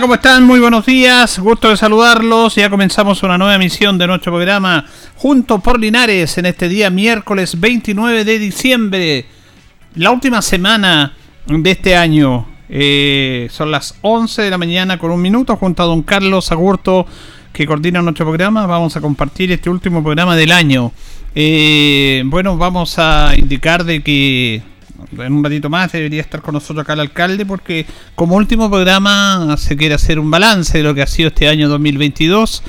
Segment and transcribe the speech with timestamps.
[0.00, 0.44] ¿Cómo están?
[0.44, 1.38] Muy buenos días.
[1.38, 2.54] Gusto de saludarlos.
[2.54, 7.60] Ya comenzamos una nueva emisión de nuestro programa Juntos por Linares en este día miércoles
[7.60, 9.26] 29 de diciembre.
[9.96, 11.12] La última semana
[11.46, 12.46] de este año.
[12.70, 17.06] Eh, son las 11 de la mañana con un minuto junto a don Carlos Agurto
[17.52, 18.64] que coordina nuestro programa.
[18.66, 20.92] Vamos a compartir este último programa del año.
[21.34, 24.62] Eh, bueno, vamos a indicar de que
[25.18, 29.56] en un ratito más debería estar con nosotros acá el alcalde porque como último programa
[29.58, 32.62] se quiere hacer un balance de lo que ha sido este año 2022.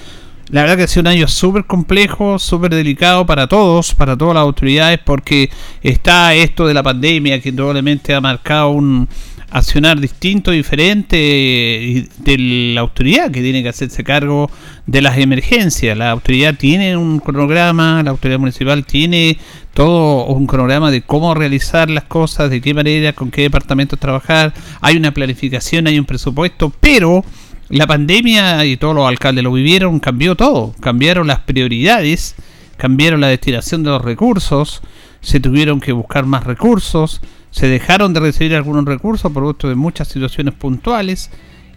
[0.49, 4.35] La verdad que ha sido un año súper complejo, súper delicado para todos, para todas
[4.35, 5.49] las autoridades, porque
[5.81, 9.07] está esto de la pandemia que probablemente ha marcado un,
[9.51, 12.37] accionar distinto, diferente de
[12.73, 14.49] la autoridad que tiene que hacerse cargo
[14.87, 15.97] de las emergencias.
[15.97, 19.37] La autoridad tiene un cronograma, la autoridad municipal tiene
[19.73, 24.53] todo un cronograma de cómo realizar las cosas, de qué manera, con qué departamentos trabajar.
[24.79, 27.25] Hay una planificación, hay un presupuesto, pero
[27.67, 32.35] la pandemia y todos los alcaldes lo vivieron, cambió todo, cambiaron las prioridades,
[32.77, 34.81] cambiaron la destinación de los recursos,
[35.19, 37.21] se tuvieron que buscar más recursos
[37.51, 41.29] se dejaron de recibir algunos recursos producto de muchas situaciones puntuales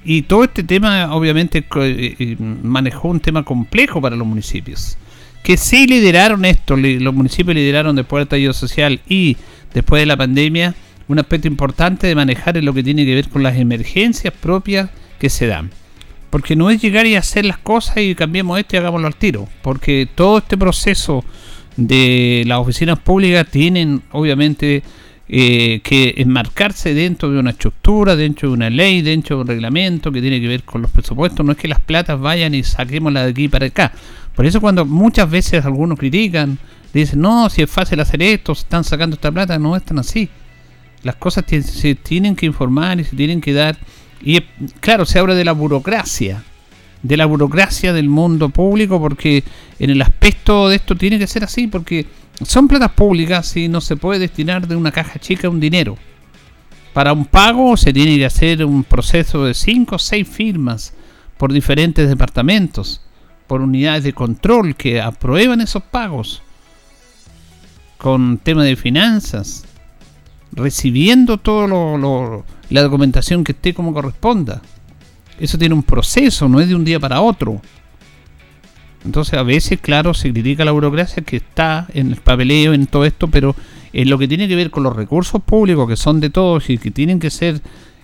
[0.05, 4.97] y todo este tema obviamente eh, eh, manejó un tema complejo para los municipios
[5.45, 9.37] que sí lideraron esto, los municipios lideraron después del estallido social y
[9.75, 10.75] después de la pandemia
[11.07, 14.89] un aspecto importante de manejar en lo que tiene que ver con las emergencias propias
[15.19, 15.71] que se dan.
[16.31, 19.47] Porque no es llegar y hacer las cosas y cambiemos esto y hagámoslo al tiro.
[19.63, 21.23] Porque todo este proceso
[21.77, 24.83] de las oficinas públicas tienen obviamente
[25.27, 30.13] eh, que enmarcarse dentro de una estructura, dentro de una ley, dentro de un reglamento
[30.13, 31.45] que tiene que ver con los presupuestos.
[31.45, 33.93] No es que las platas vayan y saquémoslas de aquí para acá.
[34.35, 36.59] Por eso cuando muchas veces algunos critican,
[36.93, 40.29] dicen, no, si es fácil hacer esto, están sacando esta plata, no es tan así.
[41.03, 43.79] Las cosas se tienen que informar y se tienen que dar.
[44.23, 44.41] Y
[44.81, 46.43] claro, se habla de la burocracia,
[47.03, 49.45] de la burocracia del mundo público, porque
[49.79, 52.07] en el aspecto de esto tiene que ser así, porque
[52.43, 55.97] son platas públicas y no se puede destinar de una caja chica un dinero.
[56.93, 60.95] Para un pago se tiene que hacer un proceso de 5 o 6 firmas
[61.37, 63.01] por diferentes departamentos,
[63.47, 66.43] por unidades de control que aprueban esos pagos,
[67.99, 69.65] con tema de finanzas,
[70.53, 74.63] recibiendo toda lo, la documentación que esté como corresponda.
[75.39, 77.61] Eso tiene un proceso, no es de un día para otro.
[79.05, 83.05] Entonces a veces, claro, se critica la burocracia que está en el papeleo, en todo
[83.05, 83.55] esto, pero
[83.93, 86.79] en lo que tiene que ver con los recursos públicos que son de todos y
[86.79, 87.61] que tienen que ser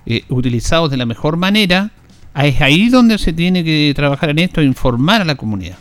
[0.06, 1.90] eh, utilizados de la mejor manera,
[2.34, 5.78] es ahí donde se tiene que trabajar en esto, informar a la comunidad.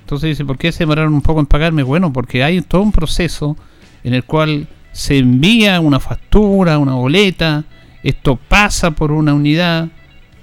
[0.00, 1.82] Entonces dice, ¿por qué se demoraron un poco en pagarme?
[1.84, 3.56] Bueno, porque hay todo un proceso
[4.02, 7.64] en el cual se envía una factura, una boleta,
[8.02, 9.88] esto pasa por una unidad,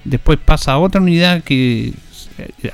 [0.03, 1.94] después pasa a otra unidad que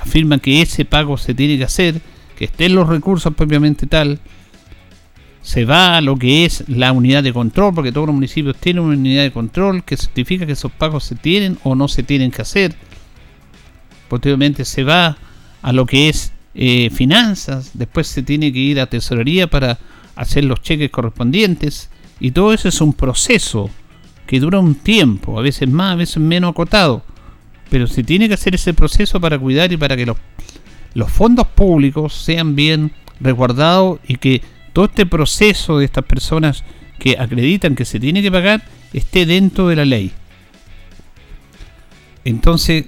[0.00, 2.00] afirman que ese pago se tiene que hacer,
[2.36, 4.18] que estén los recursos propiamente tal,
[5.42, 8.82] se va a lo que es la unidad de control, porque todos los municipios tienen
[8.82, 12.30] una unidad de control que certifica que esos pagos se tienen o no se tienen
[12.30, 12.74] que hacer.
[14.08, 15.18] Posteriormente se va
[15.60, 19.78] a lo que es eh, finanzas, después se tiene que ir a tesorería para
[20.16, 21.90] hacer los cheques correspondientes,
[22.20, 23.68] y todo eso es un proceso
[24.26, 27.02] que dura un tiempo, a veces más, a veces menos acotado
[27.74, 30.16] pero se tiene que hacer ese proceso para cuidar y para que los,
[30.94, 34.42] los fondos públicos sean bien resguardados y que
[34.72, 36.62] todo este proceso de estas personas
[37.00, 38.62] que acreditan que se tiene que pagar
[38.92, 40.12] esté dentro de la ley.
[42.24, 42.84] Entonces,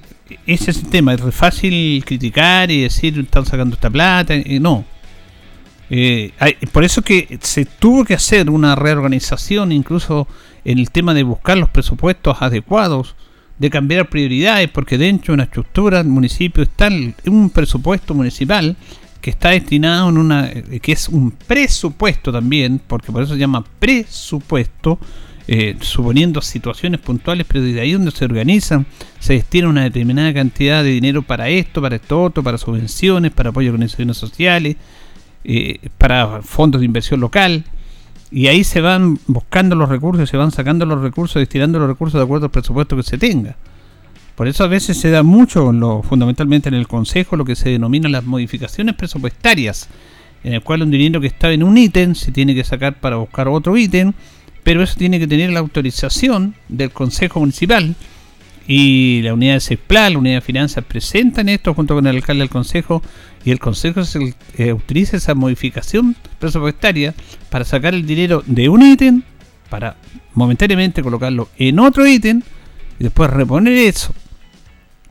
[0.47, 1.15] ese es el tema.
[1.15, 4.35] Es fácil criticar y decir, están sacando esta plata.
[4.61, 4.85] no.
[5.91, 6.31] Eh,
[6.71, 10.29] por eso que se tuvo que hacer una reorganización, incluso
[10.65, 13.17] en el tema de buscar los presupuestos adecuados,
[13.59, 16.91] de cambiar prioridades, porque dentro de una estructura del municipio está
[17.27, 18.77] un presupuesto municipal
[19.21, 23.41] que está destinado en una eh, que es un presupuesto también, porque por eso se
[23.41, 24.99] llama presupuesto,
[25.49, 28.87] eh, suponiendo situaciones puntuales, pero desde ahí donde se organizan,
[29.19, 33.51] se destina una determinada cantidad de dinero para esto, para esto otro, para subvenciones, para
[33.51, 34.77] apoyo a organizaciones sociales,
[35.45, 37.65] eh, para fondos de inversión local,
[38.31, 42.19] y ahí se van buscando los recursos, se van sacando los recursos, destinando los recursos
[42.19, 43.57] de acuerdo al presupuesto que se tenga.
[44.35, 48.09] Por eso a veces se da mucho, fundamentalmente en el Consejo, lo que se denomina
[48.09, 49.89] las modificaciones presupuestarias,
[50.45, 53.17] en el cual un dinero que estaba en un ítem se tiene que sacar para
[53.17, 54.13] buscar otro ítem,
[54.63, 57.95] pero eso tiene que tener la autorización del Consejo Municipal
[58.69, 62.41] y la unidad de CESPLA, la unidad de finanzas presentan esto junto con el alcalde
[62.41, 63.03] del Consejo
[63.45, 64.03] y el Consejo
[64.59, 67.15] eh, utiliza esa modificación presupuestaria
[67.49, 69.23] para sacar el dinero de un ítem
[69.71, 69.97] para
[70.35, 72.43] momentáneamente colocarlo en otro ítem
[72.99, 74.13] y después reponer eso.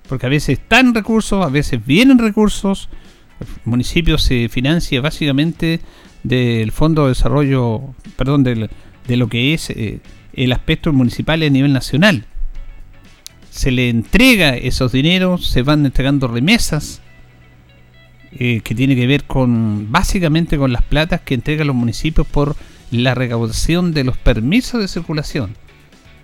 [0.10, 2.90] Porque a veces están recursos, a veces vienen recursos.
[3.40, 5.80] El municipio se financia básicamente
[6.24, 7.82] del Fondo de Desarrollo,
[8.18, 10.00] perdón, de lo que es eh,
[10.34, 12.26] el aspecto municipal a nivel nacional.
[13.56, 17.00] Se le entrega esos dineros, se van entregando remesas,
[18.34, 22.58] eh, que tiene que ver con básicamente con las platas que entregan los municipios por
[22.92, 25.56] la recaudación de los permisos de circulación.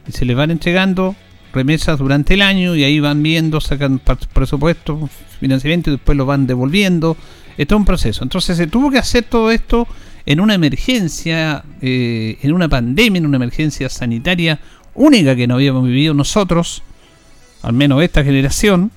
[0.09, 1.15] Y se le van entregando
[1.53, 4.01] remesas durante el año y ahí van viendo, sacan
[4.33, 7.15] presupuesto, financiamiento y después lo van devolviendo.
[7.57, 8.25] Es todo un proceso.
[8.25, 9.87] Entonces se tuvo que hacer todo esto
[10.25, 14.59] en una emergencia, eh, en una pandemia, en una emergencia sanitaria
[14.95, 16.83] única que no habíamos vivido nosotros,
[17.61, 18.91] al menos esta generación,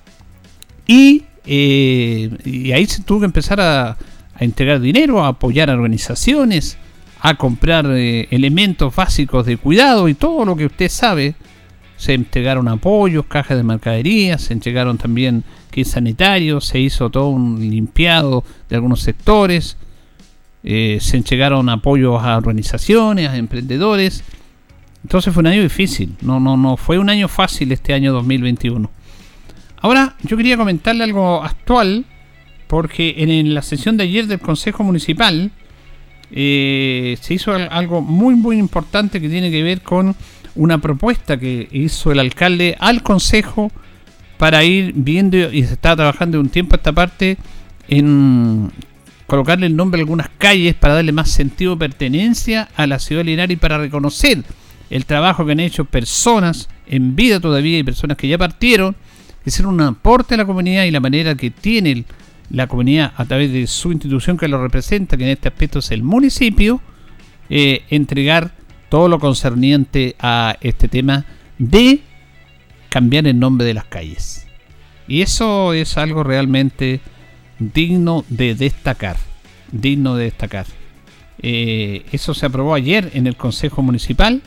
[0.86, 3.96] y, eh, y ahí se tuvo que empezar a, a,
[4.38, 6.78] entregar dinero, a apoyar a organizaciones,
[7.20, 11.34] a comprar eh, elementos básicos de cuidado y todo lo que usted sabe.
[11.96, 17.58] Se entregaron apoyos, cajas de mercadería, se entregaron también kits sanitarios, se hizo todo un
[17.60, 19.78] limpiado de algunos sectores,
[20.64, 24.22] eh, se entregaron apoyos a organizaciones, a emprendedores.
[25.04, 28.90] Entonces fue un año difícil, no, no, no fue un año fácil este año 2021.
[29.82, 32.06] Ahora yo quería comentarle algo actual,
[32.66, 35.50] porque en, la sesión de ayer del Consejo Municipal
[36.30, 40.16] eh, se hizo algo muy muy importante que tiene que ver con
[40.54, 43.70] una propuesta que hizo el alcalde al Consejo
[44.38, 47.36] para ir viendo y se está trabajando un tiempo esta parte
[47.88, 48.72] en
[49.26, 53.20] colocarle el nombre a algunas calles para darle más sentido de pertenencia a la ciudad
[53.20, 54.42] de Linares y para reconocer
[54.94, 58.94] el trabajo que han hecho personas en vida todavía y personas que ya partieron,
[59.42, 62.04] que hicieron un aporte a la comunidad y la manera que tiene
[62.48, 65.90] la comunidad a través de su institución que lo representa, que en este aspecto es
[65.90, 66.80] el municipio,
[67.50, 68.52] eh, entregar
[68.88, 71.24] todo lo concerniente a este tema
[71.58, 72.00] de
[72.88, 74.46] cambiar el nombre de las calles.
[75.08, 77.00] Y eso es algo realmente
[77.58, 79.16] digno de destacar.
[79.72, 80.66] Digno de destacar.
[81.42, 84.40] Eh, eso se aprobó ayer en el Consejo Municipal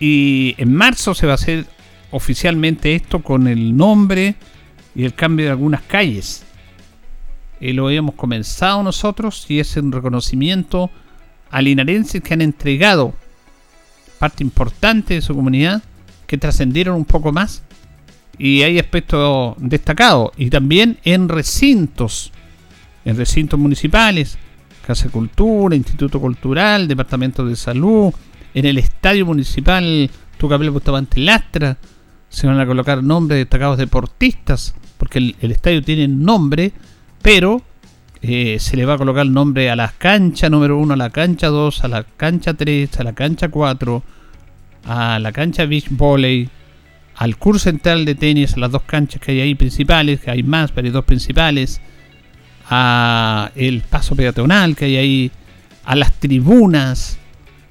[0.00, 1.66] y en marzo se va a hacer
[2.10, 4.36] oficialmente esto con el nombre
[4.94, 6.44] y el cambio de algunas calles.
[7.60, 10.90] Eh, lo habíamos comenzado nosotros y es un reconocimiento
[11.50, 13.14] a linarenses que han entregado
[14.18, 15.82] parte importante de su comunidad,
[16.26, 17.62] que trascendieron un poco más
[18.38, 20.30] y hay aspectos destacados.
[20.36, 22.32] Y también en recintos,
[23.04, 24.38] en recintos municipales,
[24.86, 28.12] Casa de Cultura, Instituto Cultural, Departamento de Salud,
[28.58, 31.76] en el Estadio Municipal Tucapel Bustamante Lastra,
[32.28, 36.72] se van a colocar nombres destacados deportistas, porque el, estadio tiene nombre,
[37.22, 37.62] pero
[38.20, 41.46] eh, se le va a colocar nombre a la cancha número 1, a la cancha
[41.48, 44.02] 2, a la cancha 3, a la cancha 4,
[44.86, 46.48] a la cancha beach volley,
[47.14, 50.42] al curso central de tenis, a las dos canchas que hay ahí principales, que hay
[50.42, 51.80] más, pero hay dos principales,
[52.68, 55.30] a el paso peatonal que hay ahí,
[55.84, 57.18] a las tribunas,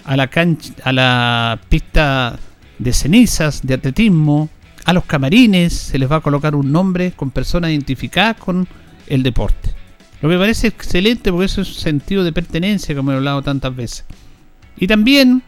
[0.08, 2.40] a la cancha, a la pista
[2.80, 4.50] de cenizas de atletismo,
[4.86, 8.68] a los camarines se les va a colocar un nombre con personas identificadas con
[9.08, 9.72] el deporte.
[10.22, 13.42] Lo que me parece excelente porque eso es un sentido de pertenencia, como he hablado
[13.42, 14.06] tantas veces.
[14.78, 15.44] Y también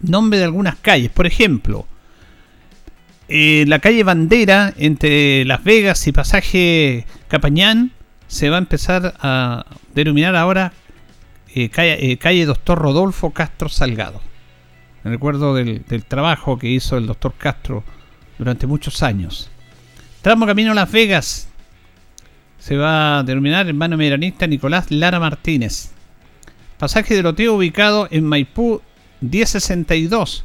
[0.00, 1.86] nombre de algunas calles, por ejemplo,
[3.28, 7.90] eh, la calle Bandera entre Las Vegas y Pasaje Capañán
[8.28, 10.72] se va a empezar a denominar ahora
[11.58, 14.20] eh, calle, calle, Doctor Rodolfo Castro Salgado.
[15.02, 17.82] Me recuerdo del, trabajo que hizo el doctor Castro
[18.38, 19.48] durante muchos años.
[20.20, 21.48] Tramo camino Las Vegas.
[22.58, 25.92] Se va a denominar hermano meranista Nicolás Lara Martínez.
[26.76, 28.82] Pasaje de loteo ubicado en Maipú
[29.22, 30.44] 1062.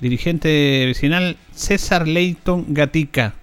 [0.00, 3.34] Dirigente vecinal César Leighton Gatica.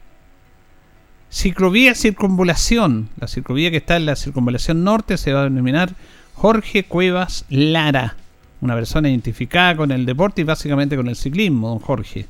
[1.30, 3.08] Ciclovía Circunvalación.
[3.18, 5.94] La ciclovía que está en la Circunvalación Norte se va a denominar
[6.34, 8.16] Jorge Cuevas Lara.
[8.62, 12.28] Una persona identificada con el deporte y básicamente con el ciclismo, don Jorge.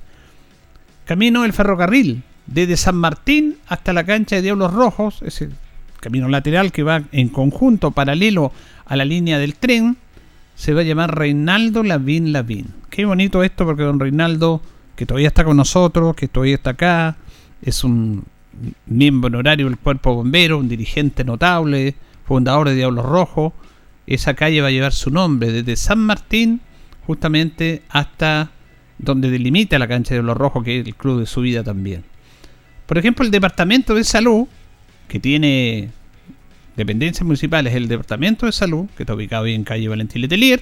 [1.06, 2.24] Camino del ferrocarril.
[2.48, 5.22] Desde San Martín hasta la cancha de Diablos Rojos.
[5.22, 5.50] Ese
[6.00, 8.52] camino lateral que va en conjunto, paralelo
[8.86, 9.98] a la línea del tren.
[10.56, 12.68] Se va a llamar Reinaldo Lavín Lavín.
[12.90, 14.62] Qué bonito esto porque don Reinaldo,
[14.96, 17.16] que todavía está con nosotros, que todavía está acá,
[17.62, 18.26] es un
[18.86, 23.54] miembro honorario del cuerpo bombero, un dirigente notable, fundador de Diablos Rojos.
[24.14, 26.60] Esa calle va a llevar su nombre desde San Martín
[27.08, 28.52] justamente hasta
[28.98, 32.04] donde delimita la cancha de Diablos Rojos, que es el club de su vida también.
[32.88, 34.50] Por ejemplo, el Departamento de Salud,
[35.08, 35.92] que tiene
[36.76, 40.62] dependencias municipales, el Departamento de Salud, que está ubicado ahí en calle Valentín Letelier,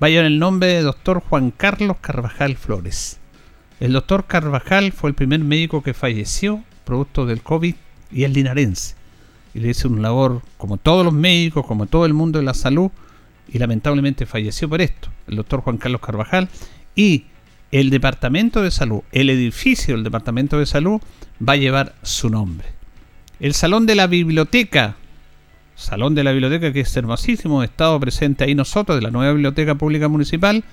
[0.00, 3.18] va a llevar el nombre de doctor Juan Carlos Carvajal Flores.
[3.80, 7.74] El doctor Carvajal fue el primer médico que falleció producto del COVID
[8.12, 8.94] y es linarense.
[9.54, 12.54] Y le hizo un labor como todos los médicos, como todo el mundo de la
[12.54, 12.90] salud,
[13.48, 16.48] y lamentablemente falleció por esto, el doctor Juan Carlos Carvajal.
[16.96, 17.24] Y
[17.70, 21.00] el Departamento de Salud, el edificio del Departamento de Salud,
[21.46, 22.68] va a llevar su nombre.
[23.40, 24.96] El Salón de la Biblioteca,
[25.74, 29.74] Salón de la Biblioteca que es hermosísimo, estado presente ahí nosotros, de la nueva Biblioteca
[29.74, 30.64] Pública Municipal,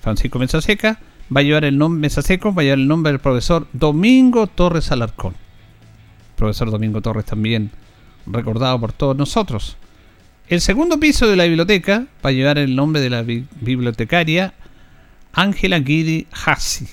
[0.00, 0.98] Francisco Seca
[1.34, 5.34] va a llevar el nombre, va a llevar el nombre del profesor Domingo Torres Alarcón.
[6.42, 7.70] Profesor Domingo Torres también
[8.26, 9.76] recordado por todos nosotros.
[10.48, 14.52] El segundo piso de la biblioteca va a llevar el nombre de la bibliotecaria
[15.32, 16.88] Ángela Guidi Hassi.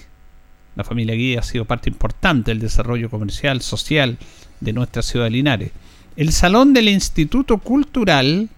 [0.76, 4.20] La familia Guidi ha sido parte importante del desarrollo comercial, social
[4.60, 5.72] de nuestra ciudad de Linares.
[6.16, 8.50] El salón del Instituto Cultural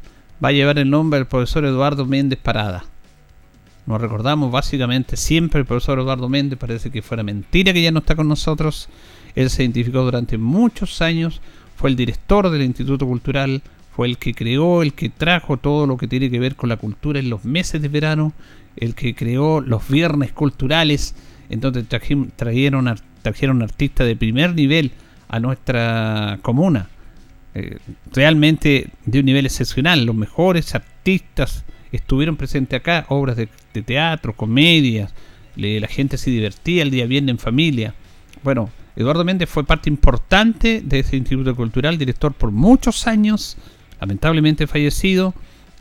[0.43, 2.83] va a llevar el nombre del profesor Eduardo Méndez Parada.
[3.85, 7.99] Nos recordamos básicamente siempre el profesor Eduardo Méndez, parece que fuera mentira que ya no
[7.99, 8.89] está con nosotros.
[9.35, 11.41] Él se identificó durante muchos años,
[11.75, 13.61] fue el director del Instituto Cultural,
[13.95, 16.77] fue el que creó, el que trajo todo lo que tiene que ver con la
[16.77, 18.33] cultura en los meses de verano,
[18.77, 21.15] el que creó los viernes culturales,
[21.49, 22.31] entonces trajeron,
[23.21, 24.91] trajeron artistas de primer nivel
[25.27, 26.89] a nuestra comuna.
[27.53, 27.79] Eh,
[28.13, 33.49] realmente de un nivel excepcional, los mejores artistas estuvieron presentes acá, obras de,
[33.83, 35.13] teatro, comedias,
[35.55, 37.93] la gente se divertía el día viernes en familia.
[38.43, 43.57] Bueno, Eduardo Méndez fue parte importante de ese Instituto Cultural, director por muchos años,
[43.99, 45.33] lamentablemente fallecido,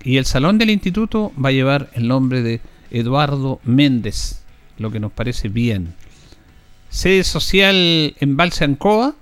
[0.02, 4.42] y el salón del instituto va a llevar el nombre de Eduardo Méndez,
[4.78, 5.94] lo que nos parece bien.
[6.88, 9.14] Sede social en Balse Ancoa,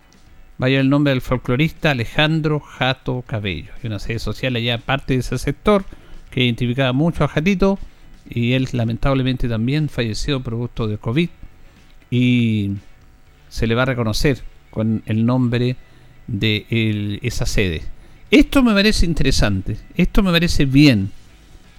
[0.61, 3.73] va a llevar el nombre del folclorista Alejandro Jato Cabello.
[3.76, 5.85] Hay una sede social allá, parte de ese sector,
[6.30, 7.78] que identificaba mucho a Jatito
[8.28, 11.28] y él lamentablemente también falleció producto de COVID
[12.11, 12.73] y
[13.48, 15.76] se le va a reconocer con el nombre
[16.26, 17.82] de esa sede.
[18.30, 21.10] Esto me parece interesante, esto me parece bien.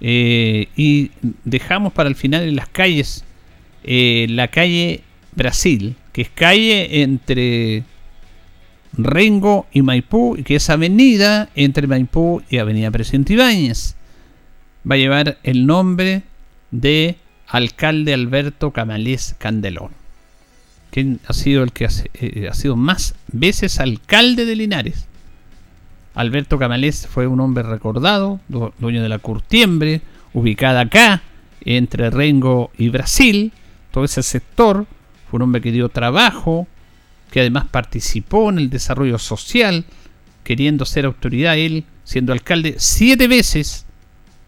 [0.01, 1.11] Eh, y
[1.43, 3.25] dejamos para el final en las calles
[3.83, 5.01] eh, la calle
[5.35, 7.83] Brasil, que es calle entre
[8.93, 13.95] Rengo y Maipú, y que es avenida entre Maipú y Avenida Presidente Ibáñez.
[14.89, 16.23] Va a llevar el nombre
[16.71, 17.15] de
[17.47, 19.91] alcalde Alberto Camalés Candelón,
[20.91, 25.05] quien ha sido el que eh, ha, sido más veces alcalde de Linares.
[26.15, 30.01] Alberto Camalés fue un hombre recordado, dueño de la Curtiembre,
[30.33, 31.21] ubicada acá,
[31.61, 33.53] entre Rengo y Brasil,
[33.91, 34.85] todo ese sector.
[35.29, 36.67] Fue un hombre que dio trabajo,
[37.31, 39.85] que además participó en el desarrollo social,
[40.43, 43.85] queriendo ser autoridad él, siendo alcalde siete veces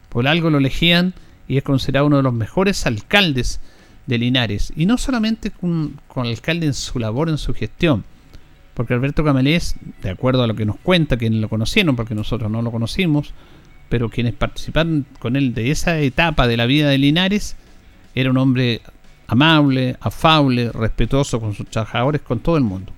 [0.09, 1.13] por algo lo elegían
[1.47, 3.61] y es considerado uno de los mejores alcaldes
[4.07, 4.73] de Linares.
[4.75, 8.03] Y no solamente con, el alcalde en su labor, en su gestión.
[8.73, 12.49] Porque Alberto Camelés, de acuerdo a lo que nos cuenta, quienes lo conocieron, porque nosotros
[12.49, 13.33] no lo conocimos,
[13.89, 17.55] pero quienes participaron con él de esa etapa de la vida de Linares,
[18.15, 18.81] era un hombre
[19.27, 22.93] amable, afable, respetuoso con sus trabajadores, con todo el mundo.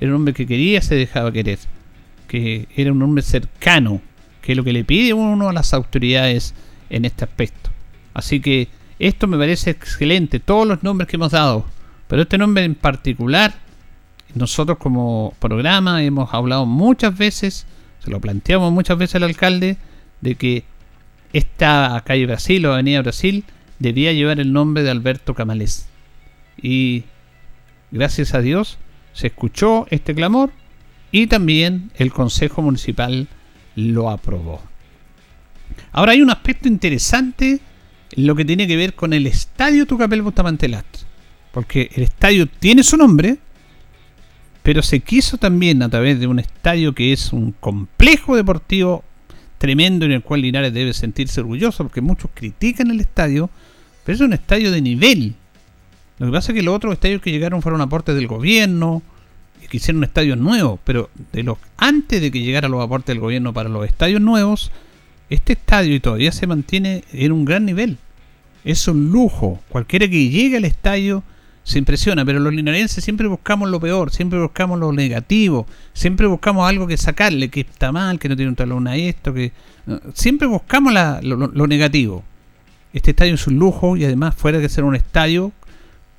[0.00, 1.58] Era un hombre que quería, se dejaba querer,
[2.26, 4.00] que era un hombre cercano
[4.42, 6.54] que es lo que le pide uno a las autoridades
[6.90, 7.70] en este aspecto.
[8.12, 8.68] Así que
[9.08, 11.66] esto me parece excelente, todos los nombres que hemos dado,
[12.08, 13.54] pero este nombre en particular,
[14.34, 17.66] nosotros como programa hemos hablado muchas veces,
[18.04, 19.76] se lo planteamos muchas veces al alcalde,
[20.20, 20.64] de que
[21.32, 23.44] esta calle Brasil o Avenida Brasil
[23.78, 25.88] debía llevar el nombre de Alberto Camalés.
[26.60, 27.04] Y
[27.90, 28.78] gracias a Dios
[29.12, 30.50] se escuchó este clamor
[31.10, 33.26] y también el Consejo Municipal
[33.74, 34.62] lo aprobó.
[35.90, 37.60] Ahora hay un aspecto interesante
[38.16, 40.70] lo que tiene que ver con el estadio Tucapel Bustamante
[41.52, 43.38] porque el estadio tiene su nombre,
[44.62, 49.04] pero se quiso también a través de un estadio que es un complejo deportivo
[49.58, 53.50] tremendo en el cual Linares debe sentirse orgulloso, porque muchos critican el estadio,
[54.04, 55.34] pero es un estadio de nivel.
[56.18, 59.02] Lo que pasa es que los otros estadios que llegaron fueron aportes del gobierno,
[59.62, 63.20] y que hicieron estadios nuevos, pero de los antes de que llegaran los aportes del
[63.20, 64.72] gobierno para los estadios nuevos,
[65.32, 67.96] este estadio y todavía se mantiene en un gran nivel.
[68.64, 69.60] Es un lujo.
[69.68, 71.22] Cualquiera que llegue al estadio
[71.64, 76.68] se impresiona, pero los linarenses siempre buscamos lo peor, siempre buscamos lo negativo, siempre buscamos
[76.68, 79.52] algo que sacarle, que está mal, que no tiene un talón a esto, que
[80.12, 82.24] siempre buscamos lo, negativo.
[82.92, 85.52] Este estadio es un lujo y además fuera de ser un estadio,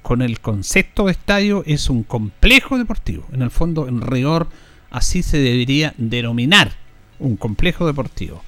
[0.02, 3.26] con el concepto de estadio es un complejo deportivo.
[3.32, 4.48] En el fondo, en rigor,
[4.90, 6.72] así se debería denominar
[7.20, 8.42] un complejo deportivo.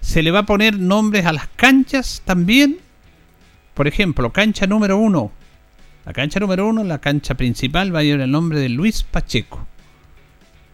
[0.00, 2.78] Se le va a poner nombres a las canchas también.
[3.74, 5.32] Por ejemplo, cancha número uno
[6.08, 9.66] la cancha número uno, la cancha principal, va a llevar el nombre de Luis Pacheco.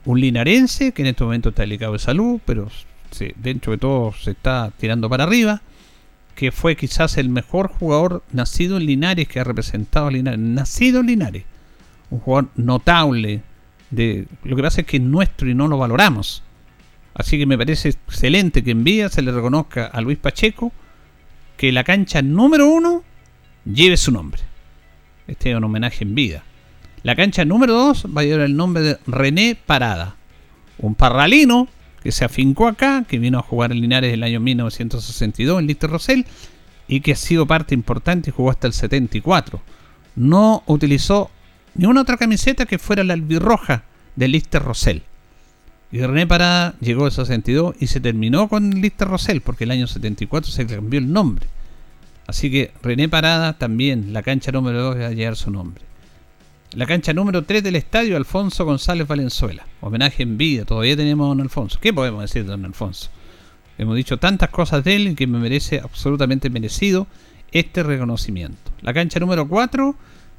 [0.05, 2.69] Un linarense que en este momento está delicado de salud, pero
[3.35, 5.61] dentro de todo se está tirando para arriba.
[6.37, 10.39] Que fue quizás el mejor jugador nacido en Linares que ha representado a Linares.
[10.39, 11.43] Nacido en Linares.
[12.11, 13.43] Un jugador notable.
[13.91, 16.45] De, lo que pasa es que es nuestro y no lo valoramos.
[17.15, 20.73] Así que me parece excelente que en Vía se le reconozca a Luis Pacheco
[21.57, 23.05] que la cancha número uno
[23.65, 24.43] lleve su nombre.
[25.27, 26.43] Este es un homenaje en vida.
[27.03, 30.17] La cancha número 2 va a llevar el nombre de René Parada,
[30.79, 31.69] un parralino
[32.03, 35.91] que se afincó acá, que vino a jugar en Linares el año 1962 en Lister
[35.91, 36.27] Rosell
[36.89, 39.61] y que ha sido parte importante y jugó hasta el 74.
[40.17, 41.31] No utilizó
[41.75, 43.85] ni una otra camiseta que fuera la albirroja
[44.17, 45.03] de Lister Rosell.
[45.93, 49.87] Y René Parada llegó al 62 y se terminó con Lister Rosell porque el año
[49.87, 51.47] 74 se cambió el nombre.
[52.27, 55.85] Así que René Parada también, la cancha número 2 va a llevar su nombre.
[56.73, 59.65] La cancha número 3 del estadio, Alfonso González Valenzuela.
[59.81, 61.79] Homenaje en vida, todavía tenemos a don Alfonso.
[61.81, 63.11] ¿Qué podemos decir de don Alfonso?
[63.79, 67.07] Hemos dicho tantas cosas de él que me merece absolutamente merecido
[67.53, 68.73] este reconocimiento.
[68.83, 69.95] La cancha número 4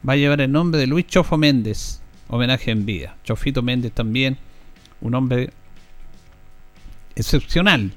[0.07, 2.01] va a llevar el nombre de Luis Chofo Méndez.
[2.27, 3.15] Homenaje en vida.
[3.23, 4.37] Chofito Méndez también,
[5.01, 5.49] un hombre
[7.15, 7.91] excepcional.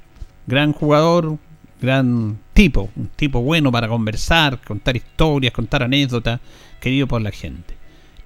[0.47, 1.39] Gran jugador,
[1.81, 6.41] gran tipo, un tipo bueno para conversar, contar historias, contar anécdotas,
[6.81, 7.75] querido por la gente.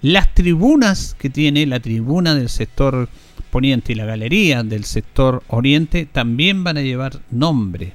[0.02, 3.08] Las tribunas que tiene la tribuna del sector
[3.50, 7.92] poniente y la galería del sector oriente también van a llevar nombre.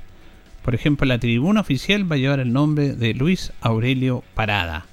[0.64, 4.86] Por ejemplo, la tribuna oficial va a llevar el nombre de Luis Aurelio Parada,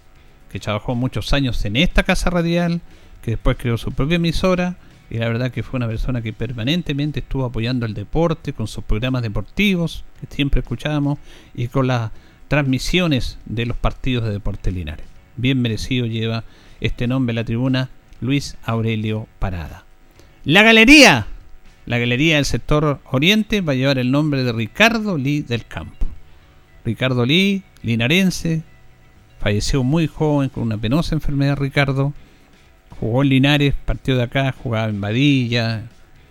[0.50, 2.80] que trabajó muchos años en esta casa radial,
[3.22, 4.76] que después creó su propia emisora
[5.10, 8.84] y la verdad que fue una persona que permanentemente estuvo apoyando el deporte con sus
[8.84, 11.18] programas deportivos que siempre escuchábamos
[11.54, 12.10] y con las
[12.48, 15.06] transmisiones de los partidos de Deporte Linares.
[15.36, 16.44] Bien merecido lleva
[16.80, 17.90] este nombre la tribuna
[18.20, 19.84] Luis Aurelio Parada.
[20.44, 21.26] La galería,
[21.86, 26.06] la galería del sector oriente va a llevar el nombre de Ricardo Lee del Campo.
[26.84, 28.62] Ricardo Lee, linarense,
[29.40, 32.12] falleció muy joven con una penosa enfermedad Ricardo
[33.00, 35.84] Jugó en Linares, partió de acá, jugaba en Badilla,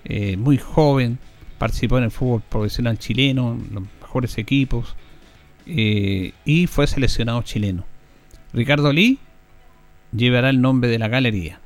[0.06, 1.20] eh, muy joven,
[1.58, 4.96] participó en el fútbol profesional chileno, los mejores equipos,
[5.66, 7.86] eh, y fue seleccionado chileno.
[8.54, 9.20] Ricardo Lee
[10.16, 11.60] llevará el nombre de la galería.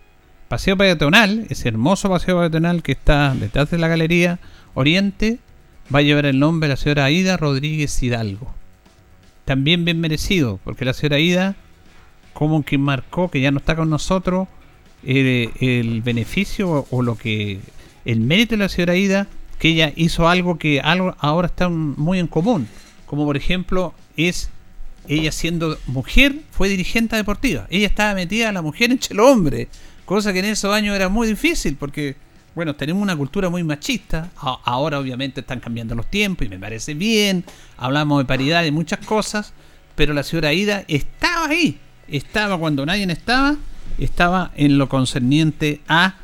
[0.47, 4.39] Paseo Peatonal, ese hermoso paseo peatonal que está detrás de la galería
[4.75, 5.39] Oriente,
[5.93, 8.53] va a llevar el nombre de la señora Aida Rodríguez Hidalgo.
[9.43, 11.55] También bien merecido, porque la señora Aida,
[12.33, 14.47] como que marcó que ya no está con nosotros,
[15.07, 17.59] el, beneficio o lo que
[18.05, 22.19] el mérito de la señora Ida que ella hizo algo que algo ahora está muy
[22.19, 22.67] en común
[23.05, 24.49] como por ejemplo es
[25.07, 27.65] ella siendo mujer fue dirigente deportiva.
[27.69, 29.69] Ella estaba metida a la mujer entre los hombres
[30.03, 32.17] cosa que en esos años era muy difícil porque
[32.53, 34.29] bueno tenemos una cultura muy machista.
[34.35, 37.45] Ahora obviamente están cambiando los tiempos y me parece bien.
[37.77, 39.53] Hablamos de paridad y muchas cosas
[39.95, 43.55] pero la señora Ida estaba ahí estaba cuando nadie estaba
[44.05, 46.15] estaba en lo concerniente a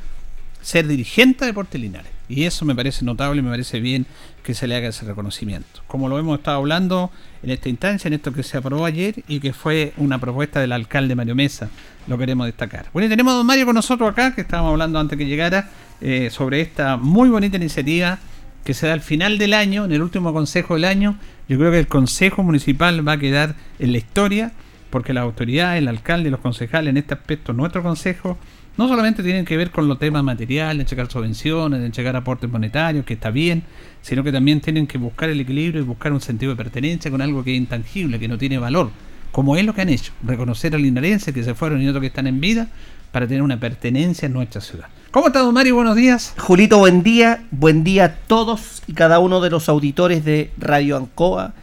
[0.61, 2.11] ser dirigente de Deportes Linares.
[2.29, 4.05] Y eso me parece notable me parece bien
[4.43, 5.81] que se le haga ese reconocimiento.
[5.87, 7.11] Como lo hemos estado hablando
[7.43, 10.71] en esta instancia, en esto que se aprobó ayer y que fue una propuesta del
[10.71, 11.69] alcalde Mario Mesa,
[12.07, 12.87] lo queremos destacar.
[12.93, 15.69] Bueno, y tenemos a don Mario con nosotros acá, que estábamos hablando antes que llegara,
[16.01, 18.19] eh, sobre esta muy bonita iniciativa
[18.63, 21.17] que se da al final del año, en el último consejo del año,
[21.49, 24.51] yo creo que el consejo municipal va a quedar en la historia,
[24.93, 28.37] porque la autoridad, el alcalde los concejales en este aspecto, nuestro consejo,
[28.77, 32.47] no solamente tienen que ver con los temas materiales, de checar subvenciones, de checar aportes
[32.47, 33.63] monetarios, que está bien,
[34.03, 37.23] sino que también tienen que buscar el equilibrio y buscar un sentido de pertenencia con
[37.23, 38.91] algo que es intangible, que no tiene valor,
[39.31, 42.07] como es lo que han hecho, reconocer a linarenses que se fueron y otros que
[42.07, 42.67] están en vida
[43.11, 44.89] para tener una pertenencia en nuestra ciudad.
[45.09, 45.73] ¿Cómo estás, don Mario?
[45.73, 46.35] Buenos días.
[46.37, 47.41] Julito, buen día.
[47.49, 51.55] Buen día a todos y cada uno de los auditores de Radio Ancoa.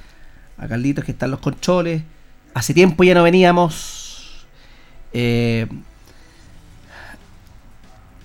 [0.59, 2.03] A Carlitos que están los controles.
[2.55, 4.47] Hace tiempo ya no veníamos.
[5.13, 5.67] Eh,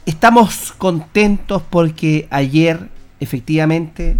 [0.05, 4.17] estamos contentos porque ayer, efectivamente,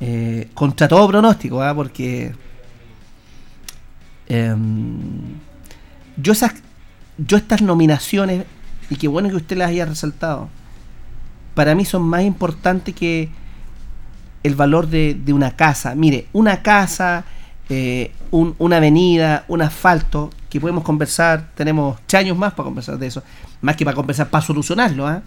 [0.00, 1.74] eh, contra todo pronóstico, ¿ah?
[1.74, 2.32] porque
[4.28, 5.34] em,
[6.16, 6.54] yo, esas,
[7.18, 8.44] yo estas nominaciones
[8.88, 10.48] y qué bueno que usted las haya resaltado,
[11.54, 13.28] para mí son más importantes que
[14.42, 15.94] el valor de, una casa.
[15.94, 17.24] Mire, una casa,
[17.70, 23.22] eh, una avenida, un asfalto, que podemos conversar, tenemos años más para conversar de eso,
[23.62, 25.06] más que para conversar, para solucionarlo.
[25.06, 25.22] ¿ah?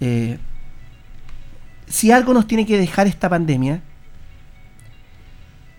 [0.00, 0.38] Eh,
[1.86, 3.82] si algo nos tiene que dejar esta pandemia,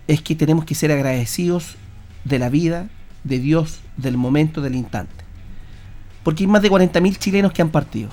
[0.08, 1.76] es que tenemos que ser agradecidos
[2.24, 2.90] de la vida,
[3.24, 5.20] de Dios, del momento, del instante
[6.24, 8.10] porque hay más de 40.000 chilenos que han partido.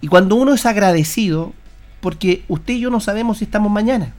[0.00, 1.52] Y cuando uno es agradecido,
[2.00, 4.12] porque usted y yo no sabemos si estamos mañana,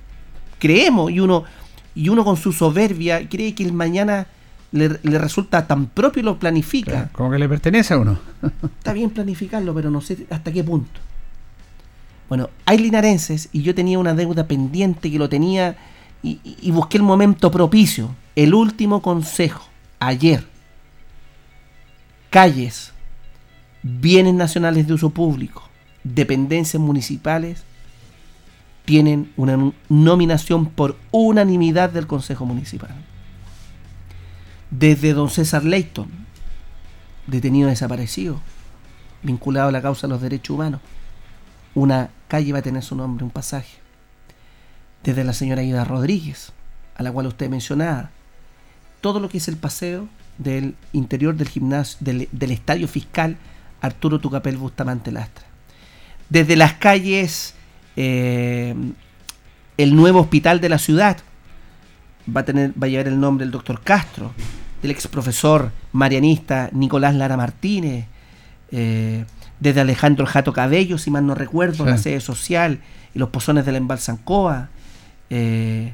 [0.59, 1.43] creemos y uno,
[1.95, 4.27] y uno con su soberbia cree que el mañana
[4.71, 7.09] le, resulta tan propio y lo planifica.
[7.11, 8.19] como que le pertenece a uno.
[8.77, 10.99] Está bien planificarlo, pero no sé hasta qué punto.
[12.29, 15.75] Bueno, hay linarenses y yo tenía una deuda pendiente que lo tenía
[16.23, 18.15] y busqué el momento propicio.
[18.35, 19.67] El último consejo,
[19.99, 20.45] ayer,
[22.29, 22.93] calles,
[23.83, 25.69] bienes nacionales de uso público,
[26.03, 27.63] dependencias municipales,
[28.85, 32.95] tienen una nominación por unanimidad del Consejo Municipal.
[34.71, 36.09] Desde don César Leighton,
[37.27, 38.41] detenido desaparecido,
[39.21, 40.81] vinculado a la causa de los derechos humanos,
[41.75, 43.77] una calle va a tener su nombre, un pasaje.
[45.03, 46.53] Desde la señora Ida Rodríguez,
[46.95, 48.11] a la cual usted mencionaba,
[49.01, 53.37] todo lo que es el paseo del interior del gimnasio, del, estadio fiscal
[53.81, 55.45] Arturo Tucapel Bustamante Lastra.
[56.29, 57.53] Desde las calles,
[57.95, 58.75] eh,
[59.77, 61.17] el nuevo hospital de la ciudad
[62.33, 64.33] va a, tener, va a llevar el nombre del doctor Castro,
[64.81, 68.05] del ex profesor marianista Nicolás Lara Martínez,
[68.71, 69.25] eh,
[69.59, 72.79] desde Alejandro Jato Cabello, si mal no recuerdo, la sede social
[73.13, 74.69] y los pozones de la Embalsancoa,
[75.29, 75.93] eh,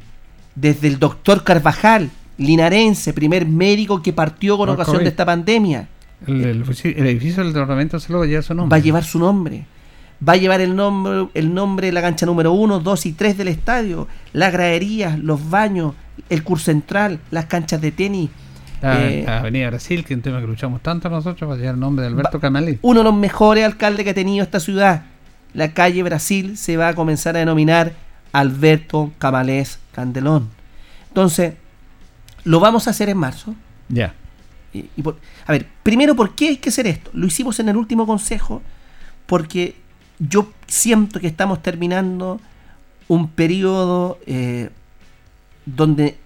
[0.56, 5.88] desde el doctor Carvajal, linarense, primer médico que partió con ocasión de esta pandemia.
[6.26, 8.72] El, edificio del tratamiento se va a llevar su nombre.
[8.72, 9.66] Va a llevar su nombre.
[10.28, 13.38] Va a llevar el nombre, el nombre de la cancha número 1, 2 y 3
[13.38, 15.94] del estadio, las graderías, los baños,
[16.30, 18.30] el curso central, las canchas de tenis.
[18.82, 21.76] Eh, la, Avenida Brasil, que es un tema que luchamos tanto nosotros, va a llevar
[21.76, 22.80] el nombre de Alberto Camalí.
[22.82, 25.04] Uno de los mejores alcaldes que ha tenido esta ciudad.
[25.54, 27.94] La calle Brasil se va a comenzar a denominar
[28.32, 30.50] Alberto Camalés Candelón.
[31.08, 31.56] Entonces,
[32.44, 33.56] lo vamos a hacer en marzo.
[33.90, 34.14] Ya.
[35.46, 37.10] a ver, primero, ¿por qué hay que hacer esto?
[37.14, 38.62] Lo hicimos en el último consejo
[39.26, 39.76] porque
[40.20, 42.40] yo siento que estamos terminando
[43.08, 44.70] un periodo eh,
[45.66, 46.18] donde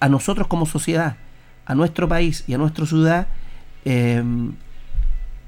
[0.00, 1.16] a nosotros como sociedad,
[1.66, 3.28] a nuestro país y a nuestra ciudad,
[3.84, 4.22] eh,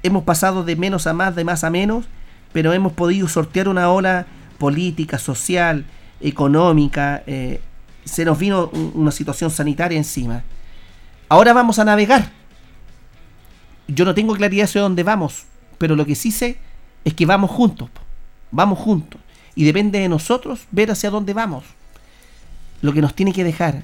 [0.03, 2.05] hemos pasado de menos a más, de más a menos,
[2.53, 5.85] pero hemos podido sortear una ola política, social,
[6.19, 7.61] económica, eh,
[8.05, 10.43] se nos vino una situación sanitaria encima.
[11.29, 12.31] Ahora vamos a navegar.
[13.87, 15.45] Yo no tengo claridad hacia dónde vamos,
[15.77, 16.57] pero lo que sí sé
[17.03, 17.89] es que vamos juntos.
[18.51, 19.19] Vamos juntos.
[19.55, 21.63] Y depende de nosotros ver hacia dónde vamos.
[22.81, 23.83] Lo que nos tiene que dejar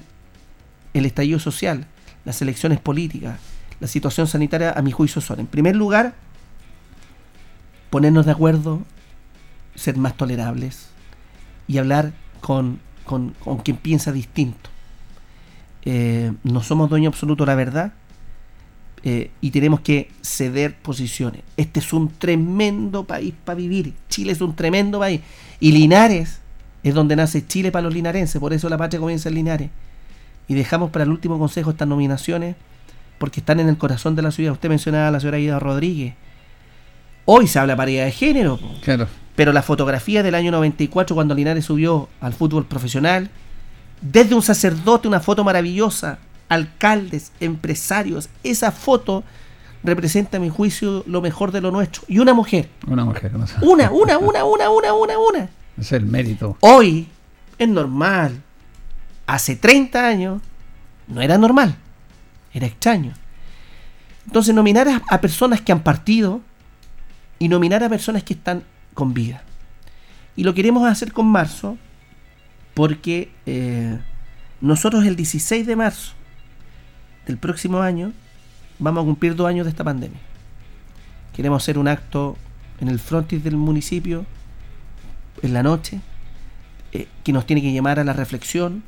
[0.94, 1.86] el estallido social,
[2.24, 3.38] las elecciones políticas,
[3.80, 6.14] la situación sanitaria, a mi juicio, son, en primer lugar,
[7.90, 8.82] ponernos de acuerdo,
[9.74, 10.88] ser más tolerables
[11.68, 14.70] y hablar con con, quien piensa distinto.
[15.84, 17.92] Eh, no somos dueños absolutos de la verdad
[19.04, 21.42] eh, y tenemos que ceder posiciones.
[21.56, 23.94] Este es un tremendo país para vivir.
[24.08, 25.20] Chile es un tremendo país.
[25.60, 26.40] Y Linares
[26.82, 28.40] es donde nace Chile para los linarenses.
[28.40, 29.70] Por eso la patria comienza en Linares.
[30.48, 32.56] Y dejamos para el último consejo estas nominaciones
[33.18, 34.52] porque están en el corazón de la ciudad.
[34.52, 36.14] Usted mencionaba a la señora Ida Rodríguez.
[37.24, 38.58] Hoy se habla de paridad de género.
[38.82, 39.06] Claro.
[39.36, 43.30] Pero la fotografía del año 94, cuando Linares subió al fútbol profesional,
[44.00, 49.24] desde un sacerdote, una foto maravillosa, alcaldes, empresarios, esa foto
[49.82, 52.02] representa a mi juicio lo mejor de lo nuestro.
[52.08, 52.68] Y una mujer.
[52.86, 53.32] Una mujer.
[53.62, 55.48] Una, una, una, una, una, una, una.
[55.78, 56.56] Es el mérito.
[56.60, 57.08] Hoy
[57.58, 58.42] es normal.
[59.26, 60.42] Hace 30 años
[61.06, 61.76] no era normal.
[62.52, 63.12] Era extraño.
[64.26, 66.40] Entonces nominar a, a personas que han partido
[67.38, 69.42] y nominar a personas que están con vida.
[70.36, 71.76] Y lo queremos hacer con marzo
[72.74, 73.98] porque eh,
[74.60, 76.12] nosotros el 16 de marzo
[77.28, 78.12] del próximo año
[78.78, 80.18] vamos a cumplir dos años de esta pandemia.
[81.36, 82.36] Queremos hacer un acto
[82.80, 84.24] en el frontis del municipio
[85.42, 86.00] en la noche
[86.92, 88.82] eh, que nos tiene que llamar a la reflexión,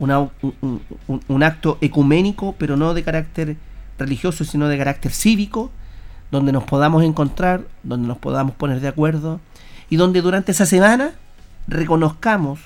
[0.00, 3.56] un, acto ecuménico, pero no de carácter
[3.96, 5.70] religioso, sino de carácter cívico,
[6.32, 9.40] donde nos podamos encontrar, donde nos podamos poner de acuerdo
[9.88, 11.12] y donde durante esa semana
[11.68, 12.58] reconozcamos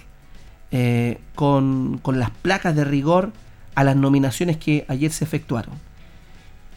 [0.70, 3.30] eh, con las placas de rigor
[3.78, 5.74] a las nominaciones que ayer se efectuaron.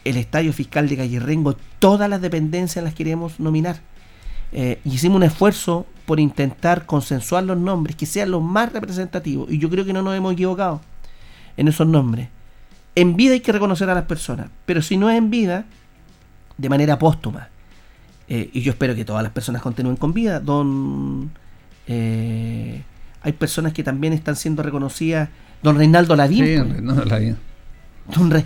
[0.04, 3.80] El Estadio Fiscal de Gallerrengo, todas las dependencias las queremos nominar.
[4.52, 9.50] Eh, hicimos un esfuerzo por intentar consensuar los nombres que sean los más representativos.
[9.50, 10.80] Y yo creo que no nos hemos equivocado
[11.56, 12.28] en esos nombres.
[12.94, 15.64] En vida hay que reconocer a las personas, pero si no es en vida,
[16.56, 17.48] de manera póstuma.
[18.28, 20.38] Eh, y yo espero que todas las personas continúen con vida.
[20.38, 21.32] Don,
[21.88, 22.80] eh,
[23.22, 25.30] hay personas que también están siendo reconocidas.
[25.62, 26.44] Don Reinaldo Lavín.
[26.44, 26.82] Sí, pues.
[26.82, 27.34] no, la vi.
[28.14, 28.44] Don Re-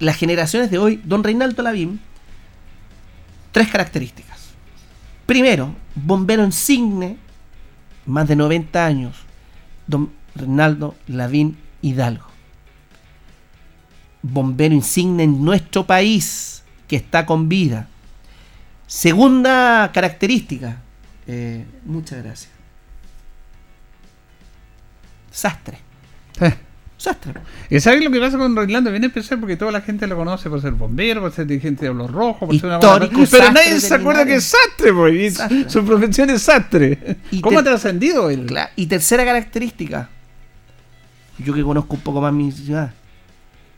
[0.00, 2.00] las generaciones de hoy, don Reinaldo Lavín,
[3.52, 4.38] tres características.
[5.24, 7.16] Primero, bombero insigne,
[8.04, 9.16] más de 90 años,
[9.86, 12.26] don Reinaldo Lavín Hidalgo.
[14.22, 17.88] Bombero insigne en nuestro país, que está con vida.
[18.86, 20.78] Segunda característica,
[21.26, 22.50] eh, muchas gracias.
[25.30, 25.78] Sastre.
[26.40, 26.54] Eh.
[26.96, 27.34] Sastre.
[27.68, 28.90] ¿Y sabes lo que pasa con Reinaldo?
[28.90, 31.92] Viene especial porque toda la gente lo conoce por ser bombero, por ser dirigente de
[31.92, 33.10] los rojos, por ser una buena.
[33.30, 35.68] Pero nadie se acuerda que es sastre.
[35.68, 37.18] Su profesión es sastre.
[37.30, 38.46] Y ¿Cómo ha trascendido él?
[38.76, 40.08] Y tercera característica,
[41.38, 42.92] yo que conozco un poco más mi ciudad,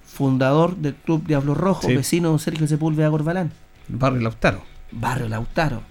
[0.07, 1.97] fundador del Club Diablo Rojo, Sí.
[1.97, 3.51] vecino de Sergio Sepúlveda Corbalán,
[3.89, 4.63] Barrio Lautaro.
[4.93, 5.83] barrio Lautaro,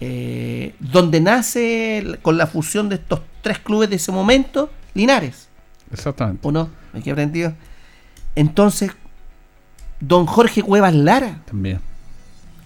[0.00, 5.47] eh, donde nace con la fusión de estos tres clubes de ese momento, Linares,
[5.92, 6.46] Exactamente.
[6.46, 6.68] ¿o no?
[6.92, 7.52] ¿Me quedé aprendido?
[8.34, 8.90] Entonces,
[10.00, 11.80] don Jorge Cuevas Lara, También.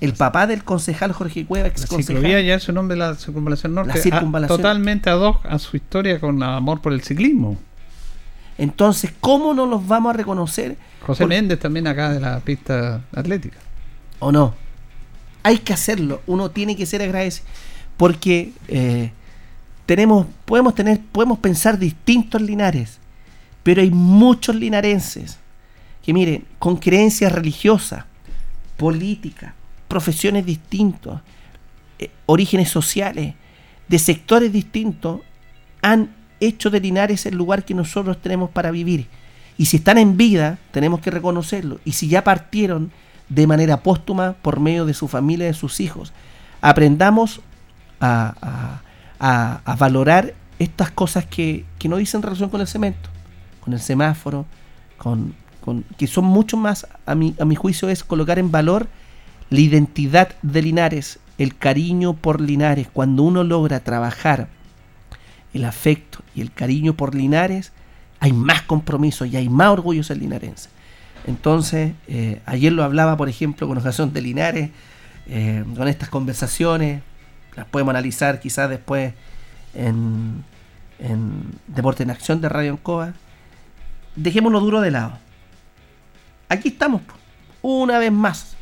[0.01, 3.75] el papá del concejal Jorge Cuevas, ex La concejal, ciclovía ya su nombre, la circunvalación
[3.75, 3.95] norte.
[3.97, 4.55] La circunvalación.
[4.55, 7.57] ah, totalmente ad hoc a su historia con amor por el ciclismo.
[8.59, 13.01] entonces, ¿cómo no los vamos a reconocer José Por- Méndez también acá de la pista
[13.15, 13.59] atlética.
[14.19, 14.55] o no.
[15.45, 17.47] Hay que hacerlo, uno tiene que ser agradecido.
[17.97, 19.11] Porque eh,
[19.87, 22.99] tenemos, podemos tener, podemos pensar distintos linares,
[23.63, 25.39] pero hay muchos linarenses
[26.05, 28.05] que miren, con creencias religiosas,
[28.77, 29.55] políticas,
[29.87, 31.21] profesiones distintos,
[31.99, 33.35] eh, orígenes sociales,
[33.89, 35.21] de sectores distintos,
[35.83, 39.07] han hecho de Linares el lugar que nosotros tenemos para vivir.
[39.59, 41.79] Y si están en vida, tenemos que reconocerlo.
[41.85, 42.91] Y si ya partieron
[43.29, 46.13] de manera póstuma por medio de su familia, de sus hijos,
[46.61, 47.41] aprendamos
[48.01, 48.81] a-
[49.65, 53.09] a valorar estas cosas que, que no dicen relación con el cemento,
[53.63, 54.47] con el semáforo,
[54.99, 58.89] con, con- que son mucho más, a mi, a mi juicio, es colocar en valor
[59.51, 62.89] la identidad de Linares, el cariño por Linares.
[62.93, 64.49] Cuando uno logra trabajar
[65.53, 67.73] el afecto y el cariño por Linares,
[68.21, 70.71] hay más compromiso y hay más orgullo ser linarense.
[71.27, 74.71] Entonces, eh, ayer lo hablaba, por ejemplo, con ocasión de Linares,
[75.27, 77.03] eh, con estas conversaciones,
[77.57, 79.13] las podemos analizar quizás después
[79.75, 80.43] en,
[80.99, 83.13] en Deporte en Acción de Radio Ancoa.
[84.17, 85.13] Dejémoslo duro de lado.
[86.49, 87.01] Aquí estamos,
[87.63, 88.57] una vez más,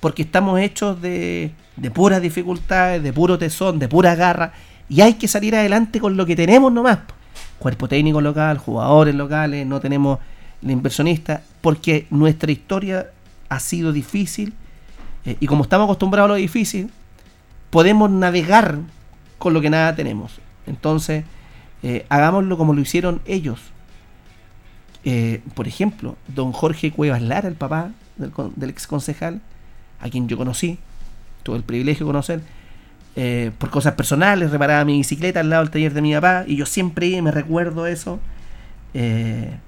[0.00, 4.52] porque estamos hechos de, de puras dificultades, de puro tesón, de pura garra,
[4.88, 6.98] y hay que salir adelante con lo que tenemos nomás.
[6.98, 7.14] po.
[7.58, 10.18] Cuerpo técnico local, jugadores locales, no tenemos
[10.62, 13.10] la inversionista, porque nuestra historia
[13.48, 14.54] ha sido difícil,
[15.24, 16.90] eh, y como estamos acostumbrados a lo difícil,
[17.70, 18.78] podemos navegar
[19.38, 20.40] con lo que nada tenemos.
[20.66, 21.24] Entonces,
[21.82, 23.60] eh, hagámoslo como lo hicieron ellos.
[25.08, 29.40] Eh, por ejemplo, don Jorge Cuevas Lara, el papá del, del ex concejal,
[30.00, 30.78] a quien yo conocí,
[31.44, 32.40] tuve el privilegio de conocer,
[33.14, 36.56] eh, por cosas personales, reparaba mi bicicleta al lado del taller de mi papá, y
[36.56, 38.18] yo siempre me recuerdo eso.
[38.94, 39.58] eh,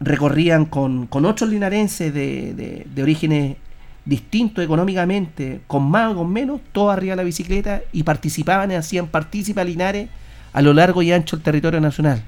[0.00, 3.56] recorrían con, con otros linarenses de, de- orígenes
[4.04, 8.74] distintos económicamente, con más o con menos, todos arriba de la bicicleta y participaban y
[8.74, 10.08] hacían partícipe Linares
[10.52, 12.22] a lo largo y ancho del territorio nacional.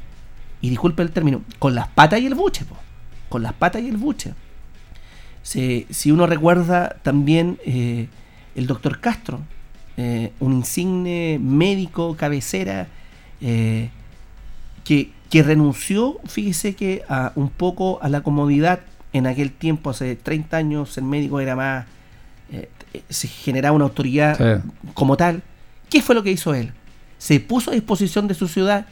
[0.62, 2.76] Y disculpe el término, con las patas y el buche, po,
[3.28, 4.32] con las patas y el buche.
[5.42, 8.06] Si, si uno recuerda también eh,
[8.54, 9.40] el doctor Castro,
[9.96, 12.86] eh, un insigne médico cabecera
[13.40, 13.90] eh,
[14.84, 18.80] que, que, renunció, fíjese que a un poco a la comodidad.
[19.12, 21.84] En aquel tiempo, hace 30 años, el médico era más.
[23.10, 24.62] Se generaba una autoridad
[24.94, 25.42] como tal.
[25.90, 26.72] ¿Qué fue lo que hizo él?
[27.18, 28.86] Se puso a disposición de su ciudad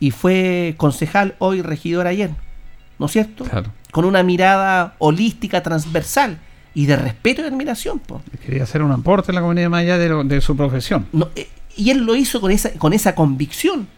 [0.00, 2.30] y fue concejal, hoy regidor ayer.
[2.98, 3.44] ¿No es cierto?
[3.90, 6.38] Con una mirada holística, transversal
[6.74, 8.00] y de respeto y admiración.
[8.44, 11.06] Quería hacer un aporte en la comunidad más allá de, su profesión.
[11.34, 13.88] Eh, y él lo hizo con esa, con esa convicción.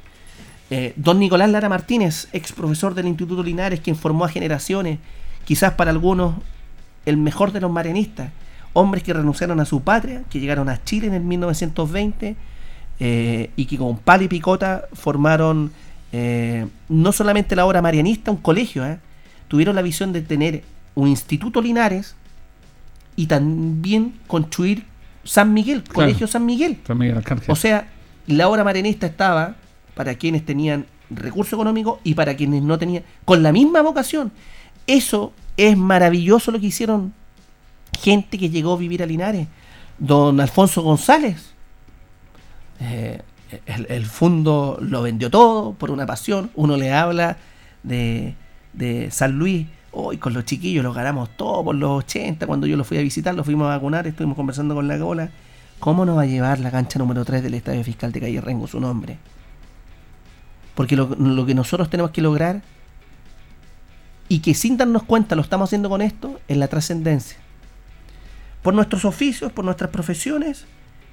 [0.70, 4.98] Eh, don Nicolás Lara Martínez, ex profesor del Instituto Linares, quien formó a generaciones,
[5.44, 6.34] quizás para algunos
[7.06, 8.30] el mejor de los marianistas,
[8.74, 12.36] hombres que renunciaron a su patria, que llegaron a Chile en el 1920
[13.00, 15.72] eh, y que con pal y picota formaron
[16.12, 18.98] no solamente la obra marianista, un colegio,
[19.48, 20.62] tuvieron la visión de tener
[20.94, 22.16] un Instituto Linares
[23.16, 24.84] y también construir
[25.24, 26.78] San Miguel, Colegio San Miguel.
[27.48, 27.88] o sea,
[28.26, 29.56] la obra marianista estaba
[29.94, 34.32] para quienes tenían recurso económico y para quienes no tenían, con la misma vocación.
[34.86, 37.12] Eso es maravilloso lo que hicieron
[38.00, 39.48] gente que llegó a vivir a Linares.
[39.98, 41.52] Don Alfonso González,
[42.80, 43.20] eh,
[43.66, 46.50] el, fondo lo vendió todo por una pasión.
[46.54, 47.36] Uno le habla
[47.82, 48.34] de,
[48.72, 52.46] de San Luis Hoy con los chiquillos los ganamos todos por los 80.
[52.46, 55.30] Cuando yo los fui a visitar, los fuimos a vacunar, estuvimos conversando con la cola.
[55.78, 58.66] ¿Cómo nos va a llevar la cancha número 3 del Estadio Fiscal de Calle Rengo
[58.66, 59.18] su nombre?
[60.74, 62.62] Porque lo, lo que nosotros tenemos que lograr,
[64.28, 67.38] y que sin darnos cuenta lo estamos haciendo con esto, es la trascendencia.
[68.62, 70.66] Por nuestros oficios, por nuestras profesiones,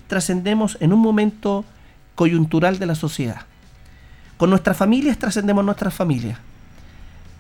[0.08, 1.63] trascendemos en un momento
[2.15, 3.41] coyuntural de la sociedad.
[4.38, 6.39] Con nuestras familias trascendemos nuestras familias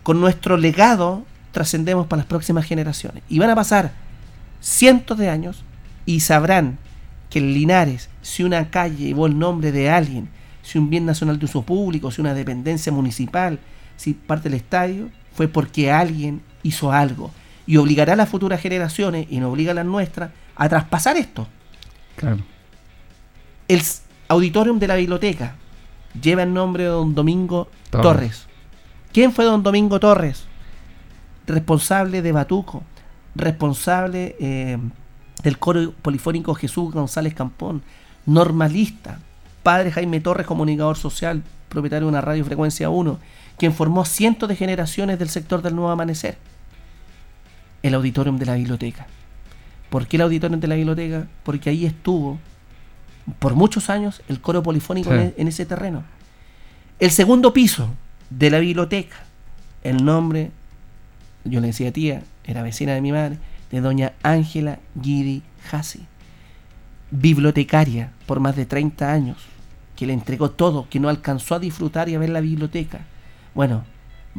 [0.05, 3.23] con nuestro legado trascendemos para las próximas generaciones.
[3.27, 3.91] Y van a pasar
[4.61, 5.63] cientos de años
[6.05, 6.77] y sabrán
[7.31, 10.29] que en Linares, si una calle llevó el nombre de alguien,
[10.61, 13.57] si un bien nacional de uso público, si una dependencia municipal,
[13.97, 17.31] si parte del estadio, fue porque alguien hizo algo.
[17.65, 21.47] Y obligará a las futuras generaciones, y no obliga a las nuestras, a traspasar esto.
[22.15, 22.37] Claro.
[23.67, 23.81] El
[24.27, 25.55] auditorium de la biblioteca
[26.21, 28.47] lleva el nombre de don Domingo Torres
[29.15, 30.43] ¿Quién fue don Domingo Torres?
[31.47, 32.83] Responsable de Batuco,
[33.33, 34.77] responsable eh,
[35.41, 37.81] del coro polifónico Jesús González Campón,
[38.25, 39.19] normalista,
[39.63, 43.17] padre Jaime Torres, comunicador social, propietario de una radio frecuencia 1,
[43.57, 46.37] quien formó cientos de generaciones del sector del nuevo amanecer.
[47.83, 49.07] El auditorium de la biblioteca.
[49.89, 51.25] ¿Por qué el auditorium de la biblioteca?
[51.43, 52.37] Porque ahí estuvo
[53.39, 56.03] por muchos años el coro polifónico en, en ese terreno.
[56.99, 57.89] El segundo piso,
[58.29, 59.17] de la biblioteca.
[59.83, 60.51] El nombre,
[61.43, 63.37] yo le decía tía, era vecina de mi madre,
[63.71, 66.05] de doña Ángela Guidi Hassi,
[67.11, 69.37] bibliotecaria por más de 30 años,
[69.95, 73.01] que le entregó todo, que no alcanzó a disfrutar y a ver la biblioteca.
[73.53, 73.83] Bueno,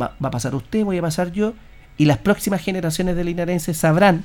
[0.00, 1.54] va, a pasar usted, voy a pasar yo,
[1.96, 4.24] y las próximas generaciones de linarenses sabrán,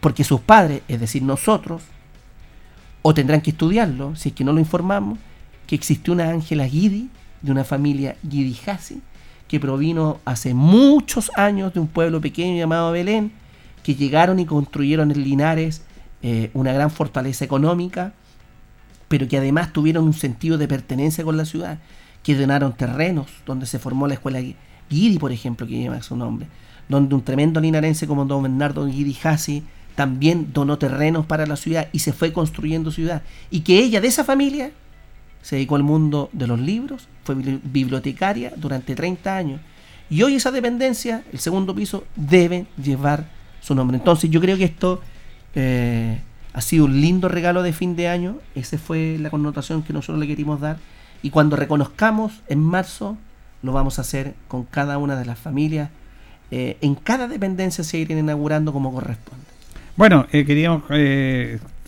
[0.00, 1.82] porque sus padres, es decir, nosotros,
[3.06, 5.18] o tendrán que estudiarlo, si es que no lo informamos,
[5.66, 7.10] que existió una Ángela Guidi
[7.42, 9.02] de una familia Yidihasi
[9.46, 13.30] que provino hace muchos años de un pueblo pequeño llamado Belén,
[13.82, 15.82] que llegaron y construyeron en Linares
[16.22, 18.14] eh, una gran fortaleza económica,
[19.08, 21.80] pero que además tuvieron un sentido de pertenencia con la ciudad,
[22.22, 24.40] que donaron terrenos, donde se formó la escuela
[24.88, 26.46] Guidi, por ejemplo, que lleva su nombre,
[26.88, 29.12] donde un tremendo linarense como don Bernardo Guidi
[29.94, 33.22] también donó terrenos para la ciudad y se fue construyendo ciudad.
[33.50, 34.72] Y que ella, de esa familia,
[35.42, 39.60] se dedicó al mundo de los libros, fue bibliotecaria durante 30 años.
[40.10, 43.26] Y hoy esa dependencia, el segundo piso, debe llevar
[43.60, 43.96] su nombre.
[43.96, 45.00] Entonces yo creo que esto
[45.54, 46.20] eh,
[46.52, 48.38] ha sido un lindo regalo de fin de año.
[48.54, 50.78] Esa fue la connotación que nosotros le queríamos dar.
[51.22, 53.16] Y cuando reconozcamos en marzo,
[53.62, 55.90] lo vamos a hacer con cada una de las familias.
[56.50, 59.53] Eh, en cada dependencia se irán inaugurando como corresponde.
[59.96, 60.82] Bueno, eh, queríamos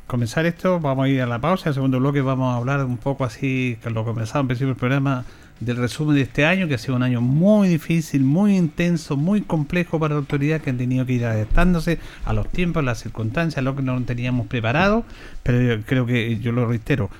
[0.07, 1.71] comenzar esto, vamos a ir a la pausa.
[1.71, 4.77] En segundo bloque vamos a hablar un poco así, que lo comenzaba en principio del
[4.77, 5.25] programa,
[5.59, 9.41] del resumen de este año, que ha sido un año muy difícil, muy intenso, muy
[9.41, 13.01] complejo para la autoridad, que han tenido que ir adaptándose a los tiempos, a las
[13.01, 15.05] circunstancias, a lo que no teníamos preparado.
[15.43, 17.11] Pero yo creo que, yo lo reitero,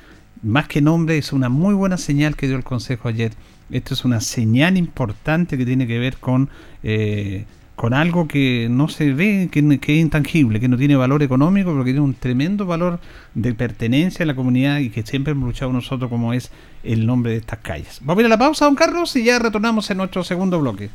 [0.45, 3.33] más que nombre, es una muy buena señal que dio el Consejo ayer.
[3.73, 6.49] Esto es una señal importante que tiene que ver con...
[6.85, 7.45] Eh,
[7.77, 11.85] con algo que no se ve, que, es intangible, que no tiene valor económico, pero
[11.85, 12.99] que tiene un tremendo valor
[13.35, 16.51] de pertenencia a la comunidad y que siempre hemos luchado nosotros como es
[16.83, 18.01] el nombre de estas calles.
[18.03, 20.89] Vamos a ir a la pausa, don Carlos, y ya retornamos en nuestro segundo bloque.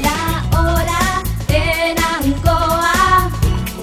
[0.00, 3.30] La hora en Ancoa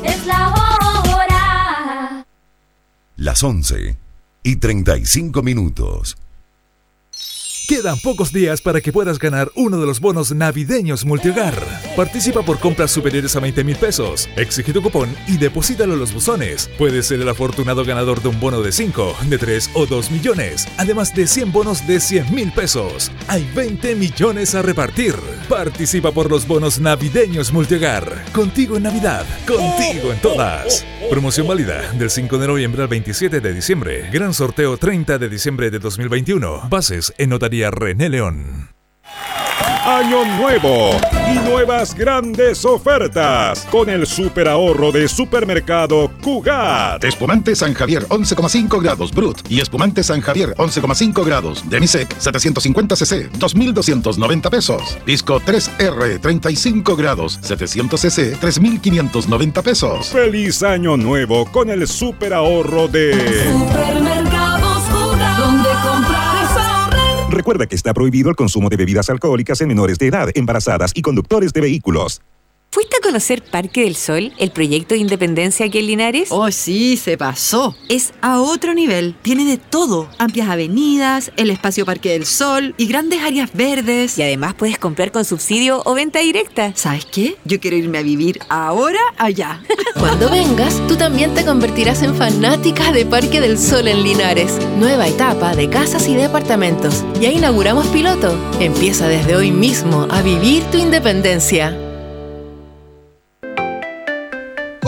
[0.06, 2.26] es la hora.
[3.18, 3.98] Las 11
[4.44, 6.18] y 35 minutos.
[7.72, 11.54] Quedan pocos días para que puedas ganar uno de los bonos navideños multihogar.
[11.96, 14.28] Participa por compras superiores a 20 mil pesos.
[14.36, 16.70] Exige tu cupón y deposítalo en los buzones.
[16.78, 20.68] Puedes ser el afortunado ganador de un bono de 5, de 3 o 2 millones.
[20.76, 23.10] Además de 100 bonos de 100 mil pesos.
[23.30, 25.16] Hay 20 millones a repartir.
[25.48, 28.26] Participa por los bonos navideños multihogar.
[28.34, 29.26] Contigo en Navidad.
[29.48, 30.86] Contigo en todas.
[31.10, 34.10] Promoción válida del 5 de noviembre al 27 de diciembre.
[34.12, 36.68] Gran sorteo 30 de diciembre de 2021.
[36.70, 38.70] Bases en notaría René León.
[39.86, 40.92] Año nuevo
[41.28, 47.04] y nuevas grandes ofertas con el super ahorro de supermercado Cugat.
[47.04, 53.32] Espumante San Javier 11,5 grados Brut y espumante San Javier 11,5 grados Demisec 750 cc
[53.32, 54.98] 2.290 pesos.
[55.04, 60.08] Pisco 3R 35 grados 700 cc 3.590 pesos.
[60.10, 63.14] Feliz año nuevo con el super ahorro de
[63.52, 64.41] Supermercados
[67.32, 71.02] Recuerda que está prohibido el consumo de bebidas alcohólicas en menores de edad, embarazadas y
[71.02, 72.22] conductores de vehículos.
[72.74, 76.30] ¿Fuiste a conocer Parque del Sol, el proyecto de independencia aquí en Linares?
[76.32, 77.76] Oh, sí, se pasó.
[77.90, 79.14] Es a otro nivel.
[79.22, 80.08] Tiene de todo.
[80.20, 84.18] Amplias avenidas, el espacio Parque del Sol y grandes áreas verdes.
[84.18, 86.72] Y además puedes comprar con subsidio o venta directa.
[86.74, 87.36] ¿Sabes qué?
[87.44, 89.62] Yo quiero irme a vivir ahora allá.
[90.00, 94.58] Cuando vengas, tú también te convertirás en fanática de Parque del Sol en Linares.
[94.78, 97.04] Nueva etapa de casas y departamentos.
[97.20, 98.34] Ya inauguramos piloto.
[98.62, 101.78] Empieza desde hoy mismo a vivir tu independencia.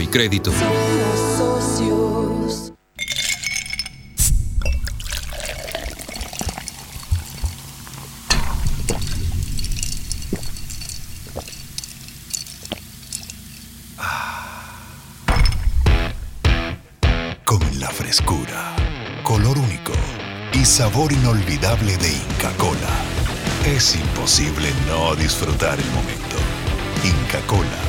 [0.00, 0.52] y crédito.
[17.44, 18.76] Con la frescura,
[19.22, 19.92] color único
[20.52, 22.78] y sabor inolvidable de Inca Cola.
[23.64, 26.36] Es imposible no disfrutar el momento.
[27.04, 27.87] Inca Cola.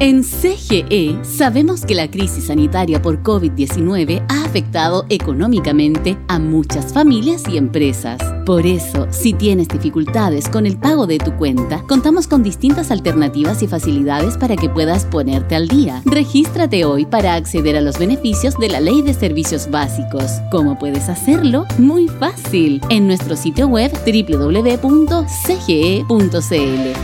[0.00, 7.46] En CGE sabemos que la crisis sanitaria por COVID-19 ha afectado económicamente a muchas familias
[7.46, 8.39] y empresas.
[8.44, 13.62] Por eso, si tienes dificultades con el pago de tu cuenta, contamos con distintas alternativas
[13.62, 16.02] y facilidades para que puedas ponerte al día.
[16.04, 20.30] Regístrate hoy para acceder a los beneficios de la Ley de Servicios Básicos.
[20.50, 21.66] ¿Cómo puedes hacerlo?
[21.78, 22.80] Muy fácil.
[22.88, 25.30] En nuestro sitio web www.cge.cl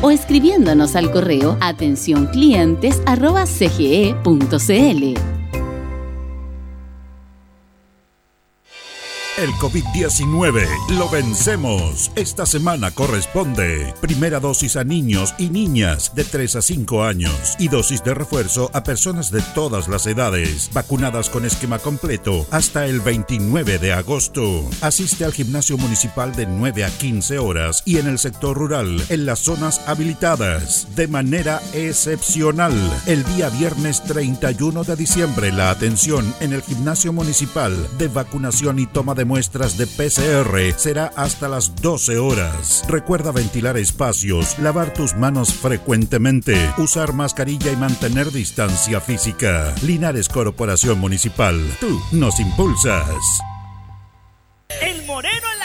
[0.02, 2.28] o escribiéndonos al correo atención
[9.38, 10.66] El COVID-19
[10.96, 12.10] lo vencemos.
[12.16, 17.68] Esta semana corresponde primera dosis a niños y niñas de 3 a 5 años y
[17.68, 23.00] dosis de refuerzo a personas de todas las edades, vacunadas con esquema completo hasta el
[23.00, 24.64] 29 de agosto.
[24.80, 29.26] Asiste al gimnasio municipal de 9 a 15 horas y en el sector rural, en
[29.26, 32.72] las zonas habilitadas, de manera excepcional.
[33.06, 38.86] El día viernes 31 de diciembre, la atención en el gimnasio municipal de vacunación y
[38.86, 42.82] toma de de PCR será hasta las 12 horas.
[42.88, 49.74] Recuerda ventilar espacios, lavar tus manos frecuentemente, usar mascarilla y mantener distancia física.
[49.82, 53.14] Linares Corporación Municipal, tú nos impulsas.
[54.80, 55.55] El moreno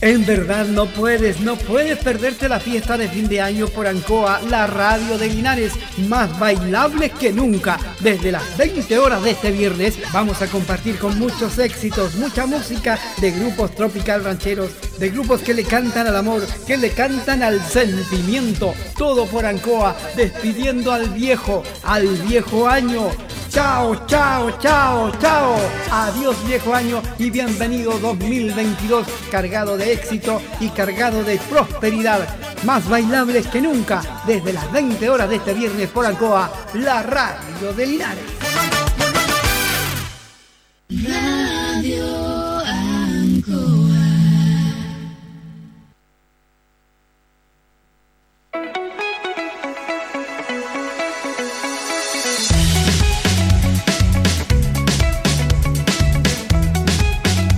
[0.00, 4.40] en verdad no puedes, no puedes perderte la fiesta de fin de año por Ancoa,
[4.48, 5.72] la radio de Linares,
[6.08, 7.78] más bailable que nunca.
[8.00, 12.98] Desde las 20 horas de este viernes vamos a compartir con muchos éxitos, mucha música
[13.20, 17.60] de grupos tropical rancheros, de grupos que le cantan al amor, que le cantan al
[17.64, 18.74] sentimiento.
[18.96, 23.10] Todo por Ancoa, despidiendo al viejo, al viejo año.
[23.58, 25.56] Chao, chao, chao, chao.
[25.90, 32.20] Adiós viejo año y bienvenido 2022 cargado de éxito y cargado de prosperidad.
[32.62, 37.72] Más bailables que nunca desde las 20 horas de este viernes por Alcoa, la radio
[37.72, 38.24] de Linares.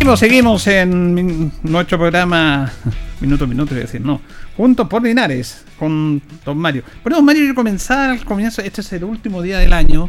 [0.01, 2.73] Seguimos, seguimos en nuestro programa
[3.21, 4.23] Minuto a Minuto, voy a decir, no.
[4.57, 6.85] Juntos por Linares, con Don Mario.
[7.05, 8.63] Bueno, Don Mario, quiero comenzar al comienzo.
[8.63, 10.09] Este es el último día del año.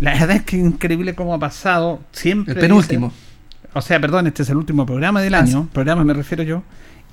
[0.00, 2.00] La verdad es que es increíble cómo ha pasado.
[2.10, 2.54] Siempre.
[2.54, 3.12] El penúltimo.
[3.72, 5.68] o sea, perdón, este es el último programa del año.
[5.72, 6.64] Programa me refiero yo.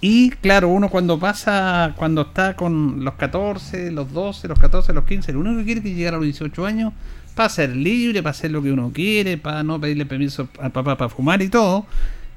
[0.01, 5.03] Y claro, uno cuando pasa, cuando está con los 14, los 12, los 14, los
[5.03, 6.93] 15, lo único que quiere es que llegar a los 18 años
[7.37, 10.97] para ser libre, para hacer lo que uno quiere, para no pedirle permiso al papá
[10.97, 11.85] para fumar y todo.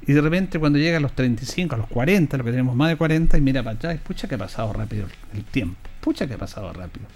[0.06, 2.90] Y de repente cuando llega a los 35, a los 40, lo que tenemos más
[2.90, 6.34] de 40, y mira para y pucha que ha pasado rápido el tiempo, pucha que
[6.34, 7.06] ha pasado rápido.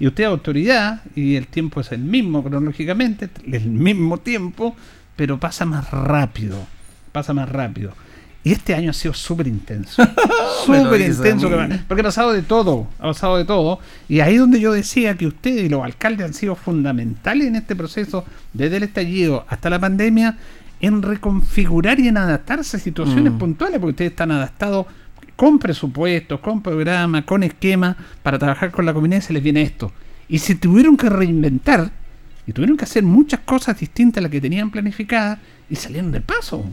[0.00, 4.74] Y usted es autoridad, y el tiempo es el mismo cronológicamente, el mismo tiempo,
[5.14, 6.66] pero pasa más rápido,
[7.12, 7.92] pasa más rápido.
[8.46, 10.02] Y este año ha sido súper intenso.
[10.66, 11.50] Súper intenso.
[11.88, 12.86] Porque ha pasado de todo.
[12.98, 13.78] Ha pasado de todo.
[14.06, 17.74] Y ahí donde yo decía que usted y los alcaldes han sido fundamentales en este
[17.74, 20.36] proceso, desde el estallido hasta la pandemia,
[20.80, 23.38] en reconfigurar y en adaptarse a situaciones Mm.
[23.38, 24.86] puntuales, porque ustedes están adaptados
[25.36, 29.62] con presupuestos, con programas, con esquemas, para trabajar con la comunidad y se les viene
[29.62, 29.90] esto.
[30.28, 31.90] Y se tuvieron que reinventar
[32.46, 35.38] y tuvieron que hacer muchas cosas distintas a las que tenían planificadas
[35.70, 36.64] y salieron del paso.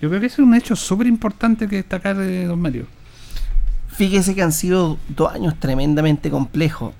[0.00, 2.86] Yo creo que ese es un hecho súper importante que destacar de don Mario.
[3.88, 6.94] Fíjese que han sido dos años tremendamente complejos.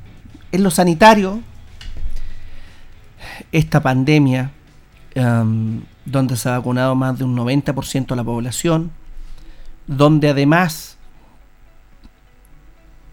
[0.52, 1.40] En lo sanitario,
[3.52, 4.50] esta pandemia,
[5.14, 8.90] em, donde se ha vacunado más de un 90% de la población,
[9.86, 10.96] donde además,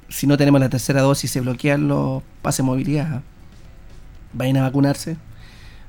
[0.10, 3.22] si no tenemos la tercera dosis, se bloquean los pases de movilidad.
[4.34, 5.18] Vayan a vacunarse.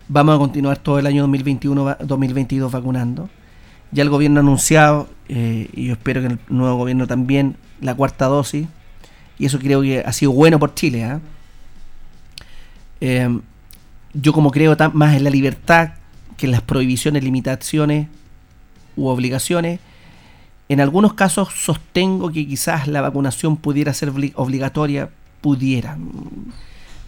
[0.09, 3.28] Vamos a continuar todo el año 2021, va- 2022 vacunando.
[3.93, 7.95] Ya el gobierno ha anunciado, eh, y yo espero que el nuevo gobierno también, la
[7.95, 8.66] cuarta dosis.
[9.39, 11.05] Y eso creo que ha sido bueno por Chile.
[11.05, 11.20] ¿ah?
[13.01, 13.39] Eh,
[14.14, 15.91] yo como creo más en la libertad
[16.36, 18.09] que en las prohibiciones, limitaciones
[18.97, 19.80] u obligaciones,
[20.68, 25.09] en algunos casos sostengo que quizás la vacunación pudiera ser obli- obligatoria,
[25.41, 25.97] pudiera.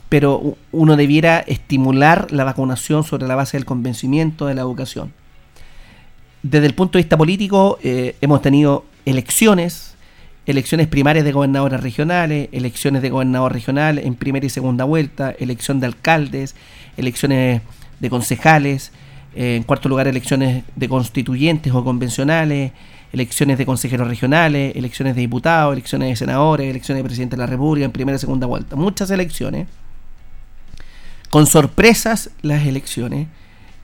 [0.08, 5.12] Pero u- uno debiera estimular la vacunación sobre la base del convencimiento de la educación.
[6.42, 9.94] Desde el punto de vista político, eh, hemos tenido elecciones,
[10.46, 15.80] elecciones primarias de gobernadores regionales, elecciones de gobernador regional en primera y segunda vuelta, elección
[15.80, 16.56] de alcaldes,
[16.96, 17.60] elecciones
[17.98, 18.92] de concejales,
[19.34, 22.72] eh, en cuarto lugar elecciones de constituyentes o convencionales,
[23.12, 27.46] elecciones de consejeros regionales, elecciones de diputados, elecciones de senadores, elecciones de presidente de la
[27.46, 28.76] República en primera y segunda vuelta.
[28.76, 29.68] Muchas elecciones.
[31.28, 33.28] Con sorpresas las elecciones,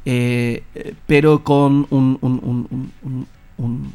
[0.06, 0.62] eh,
[1.06, 3.26] pero con un- un- un- un- un-
[3.58, 3.92] un-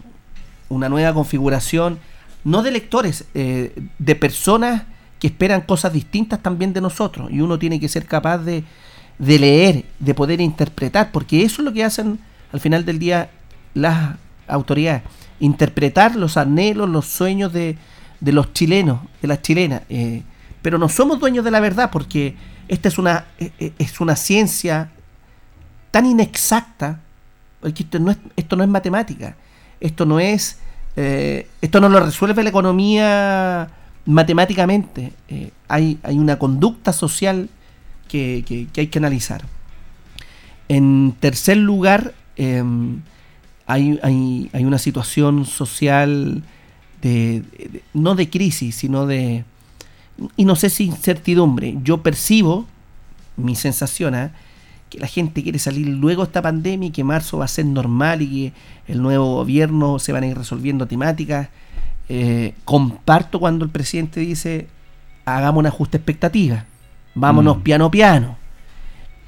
[0.69, 1.97] una nueva configuración,
[2.43, 4.83] no de electores, eh, de personas
[5.19, 7.31] que esperan cosas distintas también de nosotros.
[7.31, 8.63] Y uno tiene que ser capaz de,
[9.19, 12.19] de leer, de poder interpretar, porque eso es lo que hacen
[12.51, 13.29] al final del día
[13.73, 14.15] las
[14.47, 15.03] autoridades,
[15.39, 17.77] interpretar los anhelos, los sueños de,
[18.19, 19.83] los chilenos, de las chilenas.
[19.89, 20.23] eh,
[20.61, 22.35] pero no somos dueños de la verdad, porque
[22.67, 24.91] esta es una, eh, es una ciencia
[25.91, 26.99] tan inexacta,
[27.59, 29.35] porque esto no es, esto no es matemática,
[29.79, 30.57] esto no es,
[30.95, 33.69] eh, esto no lo resuelve la economía
[34.05, 37.49] matemáticamente, eh, hay, hay una conducta social
[38.07, 39.43] que, que- hay que analizar.
[40.67, 42.63] En tercer lugar, eh,
[43.67, 46.43] hay, hay- hay una situación social
[47.01, 49.43] de, de- no de crisis, sino de,
[50.37, 51.77] y no sé si incertidumbre.
[51.83, 52.65] Yo percibo,
[53.37, 54.31] mi sensación, ¿ah?
[54.91, 57.65] Que la gente quiere salir luego de esta pandemia y que marzo va a ser
[57.65, 58.27] normal y
[58.85, 61.47] que el nuevo gobierno se van a ir resolviendo temáticas.
[62.09, 64.67] Eh, comparto cuando el presidente dice
[65.23, 66.65] hagamos un ajuste expectativa,
[67.15, 67.61] vámonos Mm.
[67.61, 68.37] piano piano.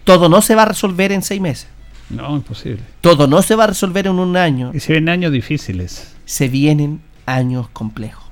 [0.04, 1.68] Todo no se va a resolver en seis meses.
[2.10, 2.82] No, imposible.
[3.00, 4.72] Todo no se va a resolver en un año.
[4.74, 6.14] Y se vienen años difíciles.
[6.26, 8.26] Se vienen años complejos.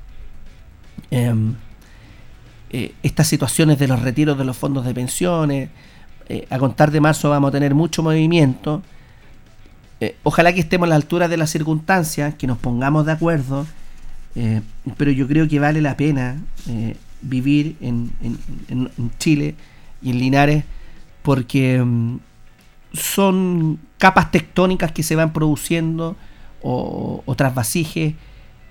[1.12, 1.56] Em,
[2.72, 5.70] eh, estas situaciones de los retiros de los fondos de pensiones,
[6.32, 8.82] eh, a contar de marzo vamos a tener mucho movimiento.
[10.00, 13.66] Eh, ojalá que estemos a la altura de las circunstancias, que nos pongamos de acuerdo,
[14.98, 16.38] pero yo creo que vale la pena
[17.22, 18.12] vivir en,
[19.20, 19.56] Chile
[20.02, 20.64] y en Linares
[21.22, 22.20] porque em,
[22.94, 26.16] son capas tectónicas que se van produciendo
[26.62, 28.16] o, otras trasvasijes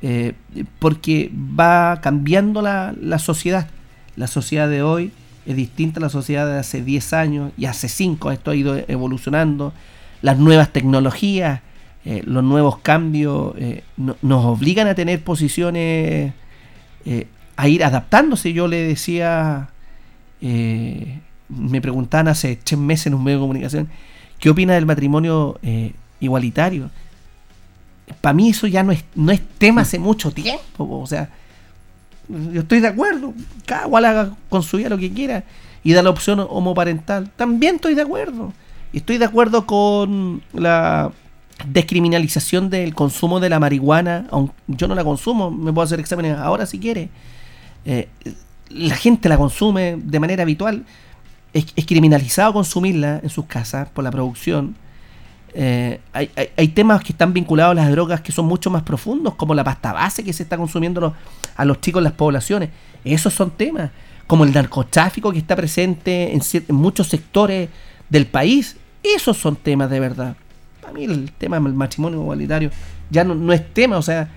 [0.02, 0.34] eh,
[0.78, 3.68] porque va cambiando la, sociedad.
[4.16, 5.12] La sociedad de hoy
[5.46, 8.30] es distinta a la sociedad de hace 10 años y hace 5.
[8.30, 9.72] Esto ha ido evolucionando.
[10.22, 11.60] Las nuevas tecnologías,
[12.04, 16.32] eh, los nuevos cambios eh, nos obligan a tener posiciones,
[17.56, 18.52] a ir adaptándose.
[18.52, 19.70] Yo le decía,
[20.40, 23.88] me preguntaban hace 3 meses en un medio de comunicación,
[24.38, 25.58] ¿qué opina del matrimonio
[26.20, 26.90] igualitario?
[28.20, 31.00] para mí eso ya no es, no es tema hace mucho tiempo.
[31.00, 31.30] O sea,
[32.52, 33.34] yo estoy de acuerdo.
[33.66, 35.44] Cada cual haga con su vida lo que quiera
[35.82, 37.30] y da la opción homoparental.
[37.36, 38.52] También estoy de acuerdo.
[38.92, 41.12] Estoy de acuerdo con la
[41.66, 44.26] descriminalización del consumo de la marihuana.
[44.30, 47.08] Aunque yo no la consumo, me puedo hacer exámenes ahora si quiere.
[47.84, 48.08] Eh,
[48.68, 50.84] la gente la consume de manera habitual.
[51.52, 54.76] Es, es criminalizado consumirla en sus casas por la producción
[55.52, 59.54] eh, hay, temas que están vinculados a las drogas que son mucho más profundos, como
[59.54, 61.14] la pasta base que se está consumiendo
[61.56, 62.70] a los chicos en las poblaciones.
[63.04, 63.90] Esos son temas,
[64.26, 67.68] como el narcotráfico que está presente en, muchos sectores
[68.08, 68.76] del país.
[69.02, 70.36] Esos son temas de verdad.
[70.80, 72.70] Para mí el tema del matrimonio igualitario
[73.10, 74.28] ya no, es tema, o sea,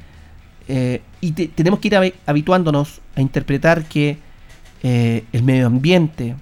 [0.67, 4.17] eh, y tenemos que ir habituándonos a interpretar que
[4.81, 6.35] eh, el medio ambiente,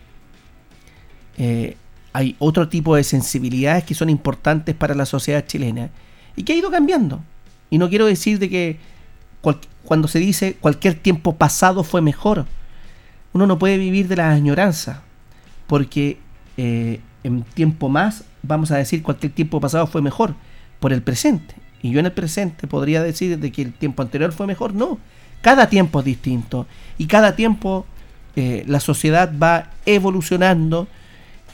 [2.14, 5.90] hay otro tipo de sensibilidades que son importantes para la sociedad chilena
[6.36, 7.22] y que ha ido cambiando.
[7.70, 8.80] Y no quiero decir de que
[9.84, 12.46] cuando se dice cualquier tiempo pasado fue mejor,
[13.34, 15.02] uno no puede vivir de la añoranza,
[15.68, 16.20] porque
[16.58, 20.36] eh, en tiempo más vamos a decir cualquier tiempo pasado fue mejor
[20.80, 21.56] por el presente.
[21.82, 24.74] Y yo en el presente podría decir de que el tiempo anterior fue mejor.
[24.74, 25.00] No,
[25.42, 27.86] cada tiempo es distinto y cada tiempo
[28.36, 30.88] eh, la sociedad va evolucionando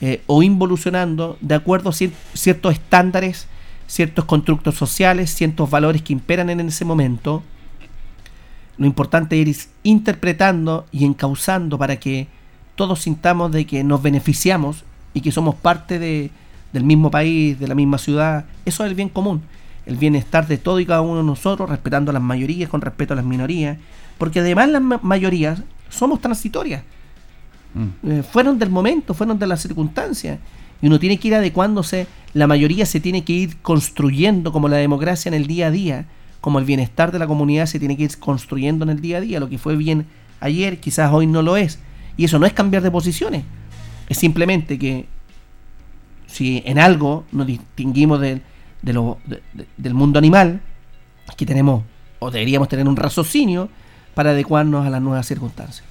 [0.00, 3.48] eh, o involucionando de acuerdo a ciertos estándares,
[3.86, 7.42] ciertos constructos sociales, ciertos valores que imperan en ese momento.
[8.76, 12.28] Lo importante es interpretando y encauzando para que
[12.76, 14.84] todos sintamos de que nos beneficiamos
[15.14, 16.30] y que somos parte de,
[16.72, 18.44] del mismo país, de la misma ciudad.
[18.64, 19.42] Eso es el bien común,
[19.84, 23.14] el bienestar de todo y cada uno de nosotros, respetando a las mayorías con respeto
[23.14, 23.78] a las minorías,
[24.16, 26.82] porque además las mayorías somos transitorias.
[27.74, 28.10] Mm.
[28.10, 30.38] Eh, fueron del momento, fueron de las circunstancias.
[30.80, 34.76] Y uno tiene que ir adecuándose, la mayoría se tiene que ir construyendo como la
[34.76, 36.06] democracia en el día a día,
[36.40, 39.20] como el bienestar de la comunidad se tiene que ir construyendo en el día a
[39.20, 39.40] día.
[39.40, 40.06] Lo que fue bien
[40.40, 41.80] ayer, quizás hoy no lo es.
[42.16, 43.44] Y eso no es cambiar de posiciones,
[44.08, 45.06] es simplemente que
[46.26, 48.40] si en algo nos distinguimos de,
[48.82, 49.18] lo,
[49.76, 50.60] del mundo animal,
[51.36, 51.84] que tenemos
[52.18, 53.68] o deberíamos tener un raciocinio
[54.14, 55.86] para adecuarnos a las nuevas circunstancias.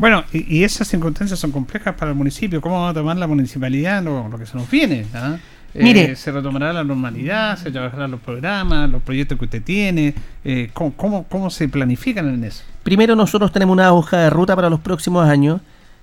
[0.00, 2.62] Bueno, y, esas circunstancias son complejas para el municipio.
[2.62, 5.04] ¿Cómo va a tomar la municipalidad lo, que se nos viene?
[5.12, 5.36] ¿ah?
[5.74, 7.58] Mire, eh, ¿Se retomará la normalidad?
[7.58, 10.14] ¿Se trabajarán los programas, los proyectos que usted tiene?
[10.42, 12.64] Eh, ¿cómo, cómo, se planifican en eso?
[12.82, 15.60] Primero, nosotros tenemos una hoja de ruta para los próximos años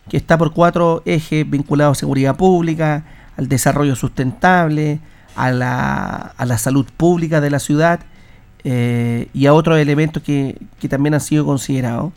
[0.07, 3.03] que está por cuatro ejes vinculados a seguridad pública,
[3.35, 4.99] al desarrollo sustentable,
[5.35, 8.01] a la, a la salud pública de la ciudad
[8.63, 12.13] eh, y a otros elementos que, que también han sido considerados.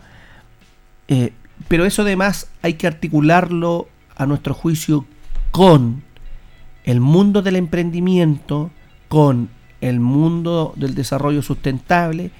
[1.68, 5.06] Pero eso además hay que articularlo a nuestro juicio
[5.50, 6.02] con
[6.84, 8.70] el mundo del emprendimiento,
[9.08, 9.50] con
[9.80, 12.30] el mundo del desarrollo sustentable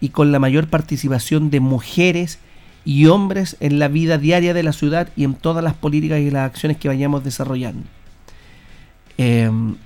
[0.00, 2.38] y con la mayor participación de mujeres
[2.84, 6.30] y hombres en la vida diaria de la ciudad y en todas las políticas y
[6.30, 7.84] las acciones que vayamos desarrollando.
[9.18, 9.76] Em,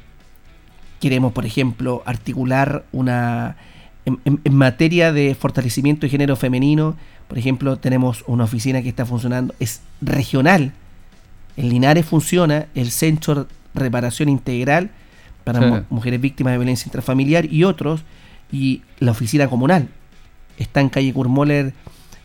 [1.00, 3.56] queremos, por ejemplo, articular una...
[4.06, 6.94] en materia de fortalecimiento de género femenino,
[7.28, 10.72] por ejemplo, tenemos una oficina que está funcionando, es regional.
[11.56, 14.90] En Linares funciona el Centro de Reparación Integral
[15.44, 18.02] para mujeres víctimas de violencia intrafamiliar y otros,
[18.50, 19.88] y la oficina comunal.
[20.58, 21.72] Está en calle Kurmoller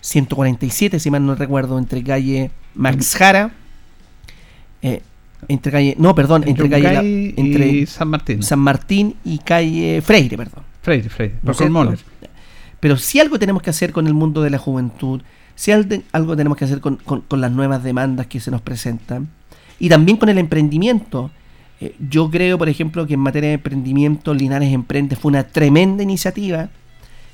[0.01, 3.51] 147, si mal no recuerdo, entre calle Max Jara,
[4.81, 5.01] eh,
[5.47, 8.43] entre calle, no, perdón, entre calle entre San Martín.
[8.43, 10.68] San Martín y calle Freire, perdón.
[10.81, 11.35] Freire, Freire.
[11.41, 11.53] ¿No
[12.79, 15.21] pero si algo tenemos que hacer con el mundo de la juventud,
[15.55, 16.99] si algo tenemos que hacer con,
[17.31, 19.27] las nuevas demandas que se nos presentan,
[19.79, 21.31] y también con el emprendimiento.
[21.81, 26.03] Eh, yo creo, por ejemplo, que en materia de emprendimiento, Linares Emprende fue una tremenda
[26.03, 26.69] iniciativa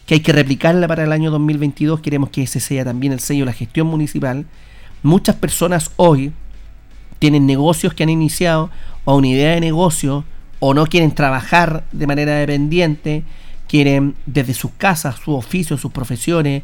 [0.05, 1.99] que hay que replicarla para el año 2022.
[2.01, 4.45] Queremos que ese sea también el sello de la gestión municipal.
[5.01, 6.31] Muchas personas hoy
[7.17, 8.69] tienen negocios que han iniciado
[9.03, 10.23] o una idea de negocio
[10.59, 13.23] o no quieren trabajar de manera dependiente,
[13.67, 16.63] quieren desde sus casas, su oficio, sus profesiones,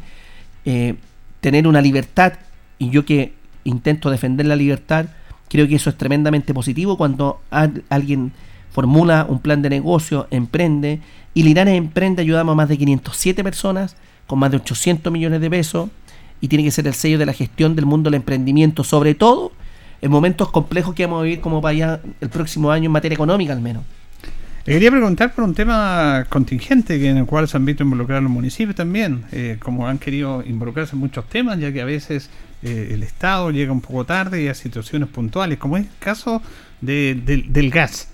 [0.64, 0.94] eh,
[1.40, 2.34] tener una libertad.
[2.78, 3.32] Y yo que
[3.64, 5.06] intento defender la libertad,
[5.48, 8.32] creo que eso es tremendamente positivo cuando al- alguien
[8.70, 11.00] formula un plan de negocio, emprende,
[11.34, 15.50] y Linares Emprende ayudamos a más de 507 personas con más de 800 millones de
[15.50, 15.90] pesos
[16.40, 19.52] y tiene que ser el sello de la gestión del mundo del emprendimiento, sobre todo
[20.02, 23.52] en momentos complejos que vamos a vivir como allá el próximo año en materia económica
[23.54, 23.84] al menos.
[24.64, 28.22] Le quería preguntar por un tema contingente que en el cual se han visto involucrar
[28.22, 32.30] los municipios también, eh, como han querido involucrarse en muchos temas, ya que a veces
[32.62, 36.42] eh, el Estado llega un poco tarde y a situaciones puntuales, como es el caso
[36.80, 38.08] de- del- gas.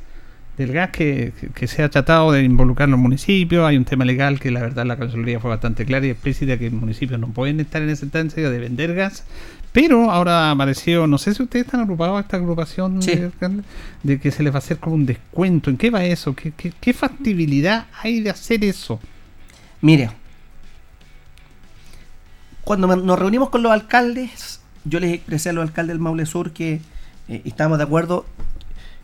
[0.57, 1.32] Del gas que,
[1.66, 4.97] se ha tratado de involucrar los municipios, hay un tema legal que la verdad la
[4.97, 8.49] Cancillería fue bastante clara y explícita que los municipios no pueden estar en esa instancia
[8.51, 9.24] de vender gas,
[9.73, 13.12] pero ahora apareció, no sé si ustedes están agrupados a esta agrupación Sí.
[14.03, 15.71] de, que se les va a hacer como un descuento.
[15.71, 16.35] ¿En qué va eso?
[16.35, 18.99] ¿Qué, qué, qué factibilidad hay de hacer eso?
[19.81, 20.11] Mire,
[22.64, 26.53] cuando nos reunimos con los alcaldes, yo les expresé a los alcaldes del Maule Sur
[26.53, 26.81] que
[27.29, 28.27] eh, estábamos de acuerdo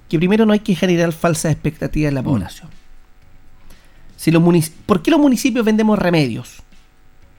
[0.08, 2.68] que primero no hay que generar falsas expectativas en la población.
[4.16, 4.42] Si los
[4.86, 6.62] ¿Por qué los municipios vendemos remedios?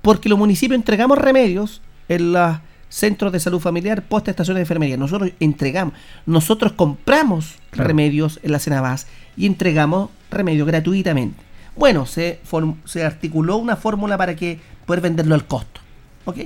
[0.01, 2.57] Porque los municipios entregamos remedios en los
[2.95, 4.95] centros de salud familiar, post estaciones de enfermería.
[4.95, 5.93] Nosotros entregamos,
[6.25, 7.89] nosotros compramos Claro.
[7.89, 11.37] remedios en la Cenabas y entregamos remedios gratuitamente.
[11.75, 12.39] Bueno, se,
[12.85, 15.81] se articuló una fórmula para que poder venderlo al costo.
[16.23, 16.37] ¿Ok?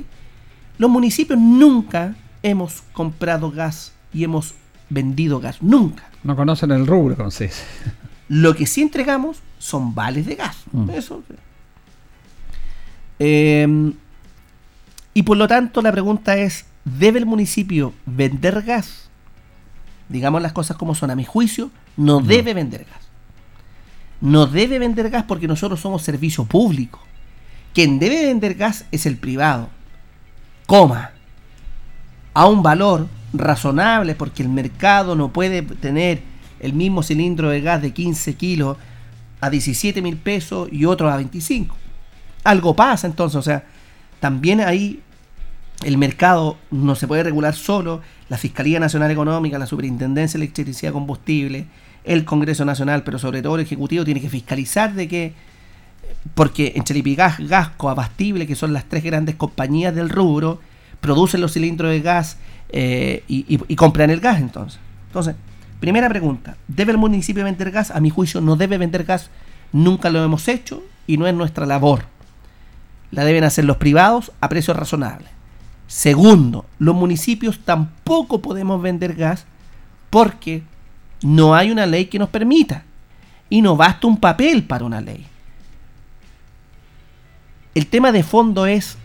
[0.79, 4.55] Los municipios nunca hemos comprado gas y hemos
[4.89, 5.61] vendido gas.
[5.61, 6.09] Nunca.
[6.23, 7.63] No conocen el rubro, entonces.
[8.27, 10.57] Lo que sí entregamos son vales de gas.
[10.71, 10.89] Mm.
[10.89, 11.21] Eso.
[13.19, 13.93] Eh,
[15.13, 19.09] y por lo tanto la pregunta es, ¿debe el municipio vender gas?
[20.07, 21.11] Digamos las cosas como son.
[21.11, 23.09] A mi juicio, no debe vender gas.
[24.21, 26.99] No debe vender gas porque nosotros somos servicio público.
[27.73, 29.69] Quien debe vender gas es el privado.
[30.65, 31.11] Coma.
[32.33, 36.21] A un valor razonable porque el mercado no puede tener
[36.59, 38.77] el mismo cilindro de gas de 15 kilos
[39.41, 41.75] a 17 mil pesos y otro a 25.
[42.43, 43.63] Algo pasa entonces, o sea,
[44.19, 45.01] también ahí
[45.83, 50.91] el mercado no se puede regular solo, la Fiscalía Nacional Económica, la Superintendencia de Electricidad
[50.91, 51.67] y Combustible,
[52.03, 55.33] el Congreso Nacional, pero sobre todo el Ejecutivo tiene que fiscalizar de que,
[56.35, 60.59] porque en Chelipigas, Gasco, Abastible, que son las tres grandes compañías del rubro,
[60.99, 62.37] producen los cilindros de gas
[62.69, 64.79] eh, y, y- y compran el gas entonces.
[65.07, 65.35] Entonces,
[65.79, 67.91] primera pregunta, ¿debe el municipio vender gas?
[67.91, 69.29] A mi juicio no debe vender gas,
[69.71, 72.03] nunca lo hemos hecho y no es nuestra labor.
[73.11, 75.29] La deben hacer los privados a precios razonables.
[75.87, 79.45] Segundo, los municipios tampoco podemos vender gas
[80.09, 80.63] porque
[81.23, 82.83] no hay una ley que nos permita.
[83.49, 85.25] Y no basta un papel para una ley.
[87.73, 88.97] El tema de fondo es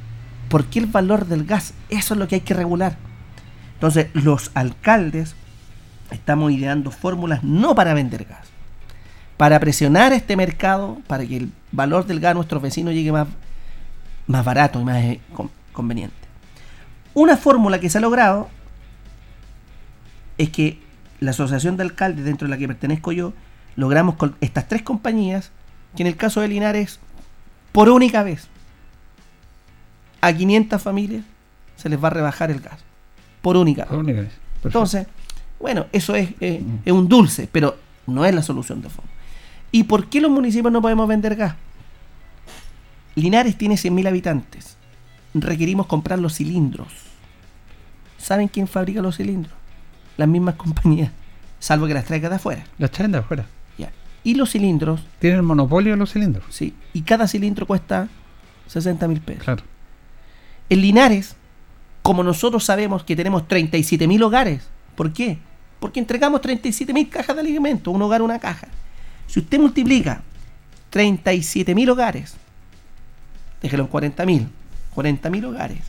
[0.49, 1.73] por qué el valor del gas.
[1.89, 2.97] Eso es lo que hay que regular.
[3.75, 5.35] Entonces, los alcaldes
[6.11, 8.47] estamos ideando fórmulas no para vender gas,
[9.37, 13.29] para presionar este mercado, para que el valor del gas a nuestros vecinos llegue más,
[14.27, 16.15] más barato y más eh, con- conveniente.
[17.15, 18.49] Una fórmula que se ha logrado
[20.39, 20.79] es que
[21.21, 23.33] la asociación de alcaldes dentro de la que pertenezco yo,
[23.77, 25.51] logramos con estas tres compañías,
[25.97, 26.99] que en el caso de Linares,
[27.73, 28.49] por única vez,
[30.21, 31.25] a 500 familias
[31.77, 32.81] se les va a rebajar el gas.
[33.43, 33.93] Por única vez.
[34.65, 35.07] Entonces,
[35.61, 39.11] bueno, eso es, eh, es un dulce, pero no es la solución de fondo.
[39.71, 41.55] ¿Y por qué los municipios no podemos vender gas?
[43.15, 44.77] Linares tiene 100.000 habitantes.
[45.35, 46.89] Requerimos comprar los cilindros.
[48.19, 49.55] ¿Saben quién fabrica los cilindros?
[50.17, 51.11] Las mismas compañías,
[51.59, 52.65] salvo que las traiga de afuera.
[52.79, 53.47] Las traen de afuera.
[53.79, 53.91] Ya.
[54.23, 55.01] Y los cilindros.
[55.19, 56.45] ¿Tienen el monopolio de los cilindros?
[56.51, 56.75] Sí.
[56.93, 58.09] Y cada cilindro cuesta
[58.69, 59.45] 60 mil pesos.
[59.45, 59.63] Claro.
[60.69, 61.37] En Linares,
[62.03, 65.39] como nosotros sabemos que tenemos 37 mil hogares, ¿por qué?
[65.81, 68.69] Porque entregamos 37 mil cajas de alimentos, un hogar una caja.
[69.27, 70.23] Si usted multiplica
[70.91, 72.37] 37 mil hogares,
[73.65, 74.49] déjelo en 40 mil,
[74.95, 75.81] 40 mil hogares,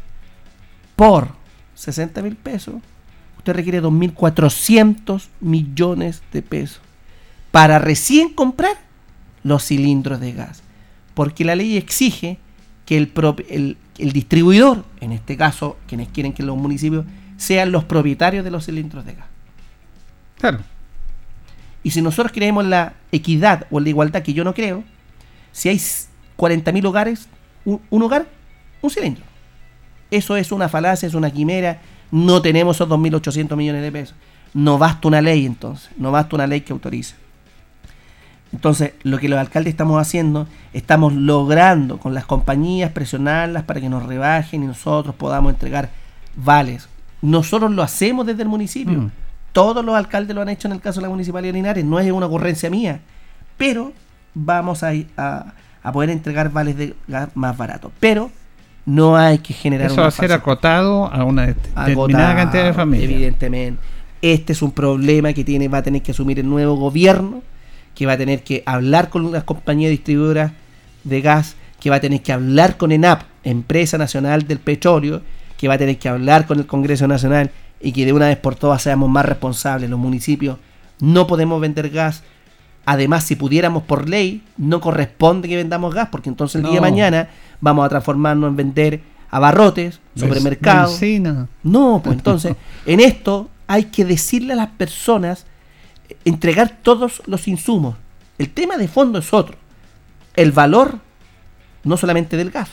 [0.96, 1.28] por
[1.76, 2.76] 60 mil pesos,
[3.38, 6.80] usted requiere 2.400 millones de pesos
[7.52, 8.78] para recién comprar
[9.44, 10.64] los cilindros de gas.
[11.16, 12.38] Porque la ley exige
[12.86, 13.12] que el,
[13.50, 17.06] el, el distribuidor, en este caso, quienes quieren que los municipios
[17.36, 19.28] sean los propietarios de los cilindros de gas.
[20.40, 20.60] Claro.
[21.84, 24.86] Y si nosotros creemos la equidad o la igualdad, que yo no creo,
[25.52, 27.28] si hay 40.000 hogares,
[27.66, 28.26] un, un hogar,
[28.82, 29.24] un cilindro.
[30.12, 31.82] Eso es una falacia, es una quimera.
[32.12, 34.16] No tenemos esos 2.800 millones de pesos.
[34.54, 37.16] No basta una ley entonces, no basta una ley que autorice.
[38.54, 43.90] Entonces, lo que los alcaldes estamos haciendo, estamos logrando con las compañías presionarlas para que
[43.90, 45.90] nos rebajen y nosotros podamos entregar
[46.38, 46.88] vales.
[47.22, 49.02] Nosotros lo hacemos desde el municipio.
[49.02, 49.12] Mm.
[49.52, 52.00] Todos los alcaldes lo han hecho en el caso de la Municipalidad de Linares, no
[52.00, 53.02] es una ocurrencia mía.
[53.58, 53.92] Pero
[54.34, 54.94] vamos a,
[55.86, 57.92] a poder entregar vales de gas más baratos.
[58.00, 58.32] Pero
[58.86, 62.64] no hay que generar Eso una va a ser acotado a una determinada agotado, cantidad
[62.66, 63.12] de familias.
[63.12, 63.82] Evidentemente.
[64.22, 67.44] Este es un problema que tiene, va a tener que asumir el nuevo gobierno,
[67.94, 70.54] que va a tener que hablar con las compañías distribuidoras
[71.04, 75.22] de gas, que va a tener que hablar con ENAP, Empresa Nacional del Petróleo,
[75.56, 78.38] que va a tener que hablar con el Congreso Nacional y que de una vez
[78.38, 79.88] por todas seamos más responsables.
[79.88, 80.58] Los municipios
[81.00, 82.24] no podemos vender gas.
[82.86, 86.82] Además, si pudiéramos por ley, no corresponde que vendamos gas, porque entonces el día de
[86.82, 87.30] mañana
[87.60, 91.00] vamos a transformarnos en vender abarrotes, supermercados.
[91.64, 92.56] No, pues entonces,
[92.86, 95.46] en esto hay que decirle a las personas,
[96.10, 97.96] eh, entregar todos los insumos.
[98.38, 99.58] El tema de fondo es otro.
[100.36, 101.00] El valor,
[101.84, 102.70] no solamente del gas,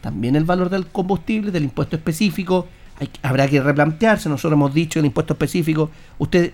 [0.00, 2.68] también el valor del combustible, del impuesto específico.
[2.98, 4.28] Hay habrá que replantearse.
[4.28, 5.90] Nosotros hemos dicho el impuesto específico.
[6.18, 6.52] Usted,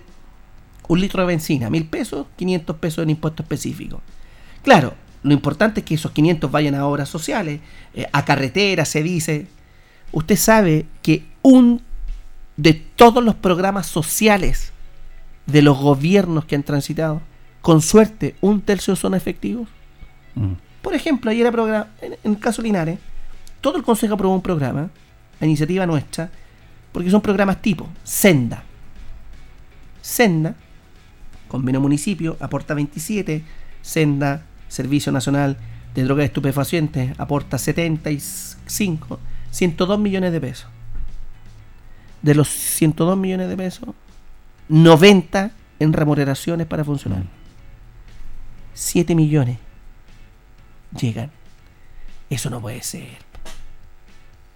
[0.87, 4.01] un litro de benzina, mil pesos, 500 pesos en impuesto específico.
[4.63, 7.59] Claro, lo importante es que esos 500 vayan a obras sociales,
[7.93, 9.47] eh, a carreteras, se dice.
[10.11, 11.81] Usted sabe que un
[12.55, 14.71] de todos los programas sociales
[15.45, 17.21] de los gobiernos que han transitado,
[17.61, 19.67] con suerte, un tercio son efectivos.
[20.81, 22.99] Por ejemplo, ayer programa, en, en el caso Linares,
[23.61, 24.89] todo el Consejo aprobó un programa,
[25.39, 26.29] a iniciativa nuestra,
[26.91, 28.63] porque son programas tipo Senda.
[30.01, 30.55] Senda,
[31.47, 33.43] convenio municipio, aporta 27,
[33.81, 35.57] Senda, Servicio Nacional
[35.95, 39.19] de Drogas Estupefacientes, aporta 75,
[39.51, 40.69] 102 millones de pesos.
[42.21, 43.89] De los 102 millones de pesos,
[44.69, 47.29] 90 en remuneraciones para funcionarios.
[48.73, 49.57] 7 millones
[50.99, 51.31] llegan.
[52.29, 53.07] Eso no puede ser.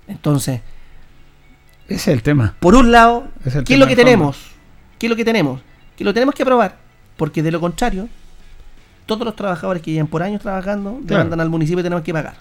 [0.07, 0.61] Entonces,
[1.87, 2.55] Ese es el tema.
[2.59, 3.29] por un lado,
[3.65, 4.51] ¿qué es lo que tenemos?
[4.99, 5.61] ¿Qué es lo que tenemos?
[5.97, 6.77] Que lo tenemos que aprobar,
[7.21, 8.09] porque de lo contrario,
[9.05, 11.25] todos los trabajadores que llevan por años trabajando Claro.
[11.25, 12.33] demandan al municipio y tenemos que pagar.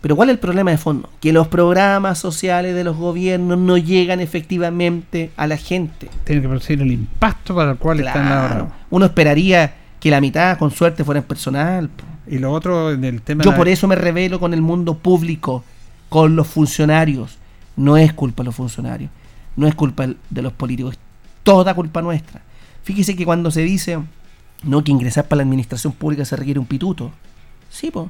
[0.00, 1.08] Pero ¿cuál es el problema de fondo?
[1.20, 6.10] Que los programas sociales de los gobiernos no llegan efectivamente a la gente.
[6.24, 8.68] Tiene que producir el impacto para el cual están ahora.
[8.90, 11.90] Uno esperaría que la mitad, con suerte, fuera en personal.
[12.26, 15.62] Y lo otro en el tema Yo por eso me revelo con el mundo público,
[16.08, 17.38] con los funcionarios.
[17.76, 19.12] No es culpa de los funcionarios,
[19.54, 21.00] no es culpa de los políticos, es
[21.44, 22.42] toda culpa nuestra.
[22.82, 23.98] Fíjese que cuando se dice
[24.62, 27.10] no que ingresar para la administración pública se requiere un pituto,
[27.70, 28.08] sí, po.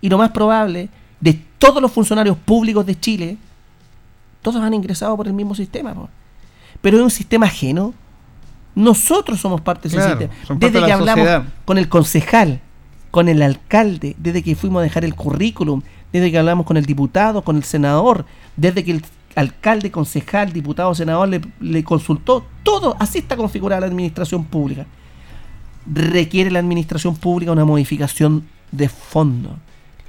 [0.00, 0.88] Y lo más probable,
[1.20, 3.36] de todos los funcionarios públicos de Chile,
[4.42, 6.08] todos han ingresado por el mismo sistema, po.
[6.80, 7.94] Pero es un sistema ajeno.
[8.74, 10.58] Nosotros somos parte de ese Claro, sistema.
[10.60, 11.44] Desde de que la hablamos sociedad.
[11.64, 12.60] con el concejal,
[13.10, 15.80] con el alcalde, desde que fuimos a dejar el currículum,
[16.12, 18.26] desde que hablamos con el diputado, con el senador,
[18.56, 19.02] desde que el
[19.36, 24.86] alcalde, concejal, diputado, senador le, le consultó, todo, así está configurada la administración pública.
[25.86, 29.56] Requiere la administración pública una modificación de fondo.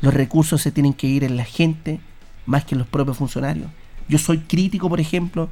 [0.01, 1.99] Los recursos se tienen que ir en la gente
[2.45, 3.69] más que en los propios funcionarios.
[4.07, 5.49] Yo soy crítico, por ejemplo,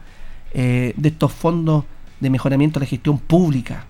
[0.54, 1.84] eh, de estos fondos
[2.20, 3.86] de mejoramiento de la gestión pública.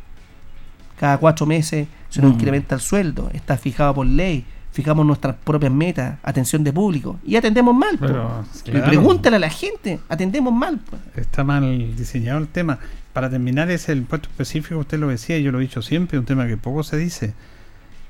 [1.00, 2.34] Cada cuatro meses se nos Mm.
[2.36, 4.46] incrementa el sueldo, está fijado por ley,
[4.76, 7.98] fijamos nuestras propias metas, atención de público, y atendemos mal.
[7.98, 8.86] Pero, claro.
[8.86, 10.80] Pregúntale a la gente, atendemos mal.
[10.80, 10.98] po.
[11.16, 12.78] Está mal diseñado el tema.
[13.14, 16.26] Para terminar, es el impuesto específico, usted lo decía, yo lo he dicho siempre, un
[16.26, 17.34] tema que poco se dice.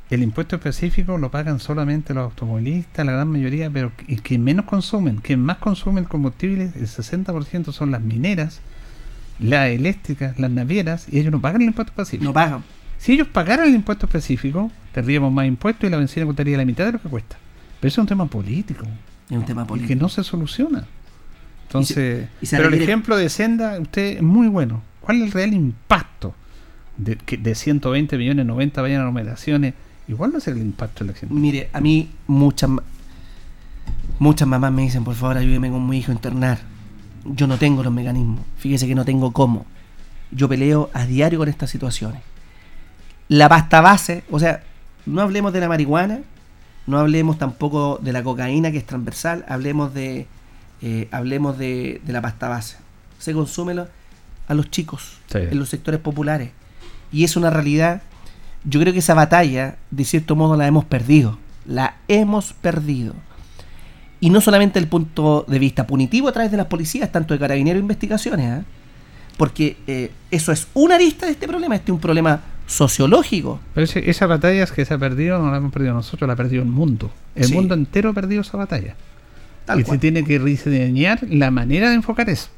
[0.10, 4.66] El impuesto específico lo pagan solamente los automovilistas, la gran mayoría, pero y quien menos
[4.66, 8.62] consumen, quien más consume el combustible, el 60% son las mineras,
[9.38, 12.24] las eléctricas, las navieras, y ellos no pagan el impuesto específico.
[12.24, 12.64] No pagan.
[13.06, 16.88] Si ellos pagaran el impuesto específico, tendríamos más impuestos y la benzina costaría la mitad
[16.88, 17.38] de lo que cuesta.
[17.80, 18.84] Pero eso es un tema político.
[19.30, 19.90] Es un tema y político.
[19.90, 20.88] que no se soluciona.
[21.68, 24.82] Entonces, y se pero el ejemplo de Senda, usted es muy bueno.
[25.02, 26.34] ¿Cuál es el real impacto
[26.98, 29.76] de que de 120 millones, 90 vayan a numeraciones?
[30.08, 31.36] Igual no es el impacto de la gente.
[31.36, 32.72] Mire, a mí muchas
[34.18, 36.58] muchas mamás me dicen, por favor, ayúdeme con mi hijo a internar.
[37.24, 38.42] Yo no tengo los mecanismos.
[38.58, 39.68] Fíjese que no tengo cómo.
[40.32, 42.24] Yo peleo a diario con estas situaciones.
[43.28, 44.64] La pasta base, o sea,
[45.06, 46.20] no hablemos de la marihuana,
[46.88, 50.28] no hablemos tampoco de la cocaína que es transversal, hablemos de
[50.82, 52.78] eh, hablemos de, de la pasta base.
[53.18, 53.88] Se consume lo-
[54.48, 55.40] a los chicos Sí.
[55.40, 56.52] en los sectores populares.
[57.12, 58.02] Y es una realidad.
[58.66, 61.40] Yo creo que esa batalla, de cierto modo, la hemos perdido.
[61.66, 63.14] La hemos perdido.
[64.20, 67.40] Y no solamente el punto de vista punitivo a través de las policías, tanto de
[67.40, 68.64] carabineros e investigaciones, ¿ah?
[69.38, 73.60] porque eh, eso es una arista de este problema, este es un problema sociológico.
[73.74, 76.34] Pero ese- esa batalla es que se ha perdido, no la hemos perdido nosotros, la
[76.34, 77.12] ha perdido el mundo.
[77.36, 77.54] El Sí.
[77.54, 78.96] mundo entero ha perdido esa batalla.
[79.66, 79.98] Tal y cual.
[79.98, 82.50] se tiene que rediseñar la manera de enfocar eso.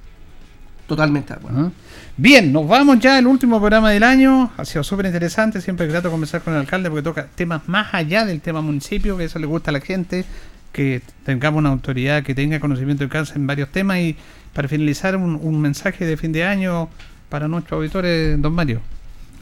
[0.87, 1.67] Totalmente de acuerdo.
[1.67, 1.71] ¿Ah?
[2.15, 4.51] Bien, nos vamos ya al último programa del año.
[4.57, 5.59] Ha sido súper interesante.
[5.61, 9.17] Siempre es grato conversar con el alcalde porque toca temas más allá del tema municipio,
[9.17, 10.25] que eso le gusta a la gente.
[10.71, 13.99] Que tengamos una autoridad que tenga conocimiento de causa en varios temas.
[13.99, 14.15] Y
[14.53, 16.89] para finalizar, un, un mensaje de fin de año
[17.29, 18.81] para nuestros auditores, don Mario.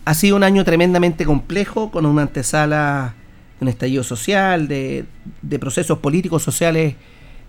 [0.06, 3.16] Ha sido un año tremendamente complejo, con una antesala,
[3.60, 5.06] un estallido social, de,
[5.42, 6.94] de procesos políticos, sociales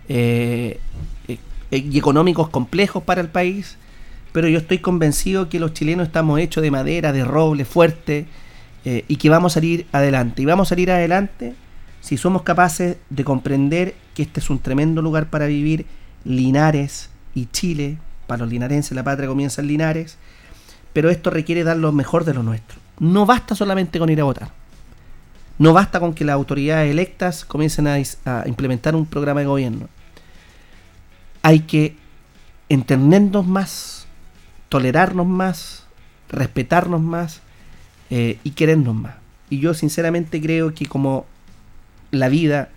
[0.09, 0.81] eh,
[1.29, 1.39] eh,
[1.71, 3.77] y económicos complejos para el país.
[4.33, 8.27] Pero yo estoy convencido que los chilenos estamos hechos de madera, de roble, fuerte,
[8.87, 10.41] eh, y que vamos a salir adelante.
[10.41, 11.55] Y vamos a salir adelante
[12.01, 15.85] si somos capaces de comprender que este es un tremendo lugar para vivir,
[16.25, 17.99] Linares y Chile.
[18.27, 20.17] Para los linarenses la patria comienza en Linares
[20.97, 22.79] pero esto requiere dar lo mejor de lo nuestro.
[23.01, 24.51] No basta solamente con ir a votar.
[25.59, 27.99] No basta con que las autoridades electas comiencen a,
[28.47, 29.91] implementar un programa de gobierno.
[31.43, 31.99] Hay que
[32.71, 34.07] entendernos más,
[34.71, 35.85] tolerarnos más,
[36.31, 37.43] respetarnos más
[38.09, 39.17] eh, y querernos más.
[39.51, 41.27] Y yo sinceramente creo que como
[42.11, 42.71] la vida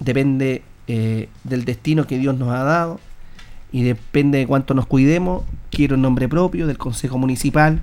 [0.00, 2.98] depende eh, del destino que Dios nos ha dado,
[3.72, 5.44] y depende de cuánto nos cuidemos.
[5.76, 7.82] Quiero en nombre propio del Consejo Municipal,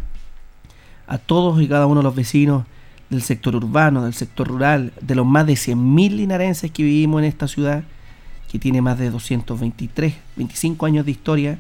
[1.06, 2.66] a todos y cada uno de los vecinos
[3.12, 7.26] del sector urbano, del sector rural, de los más de 100.000 linarenses que vivimos en
[7.26, 7.84] esta ciudad,
[8.52, 11.60] que tiene más de 223, 25 años de historia,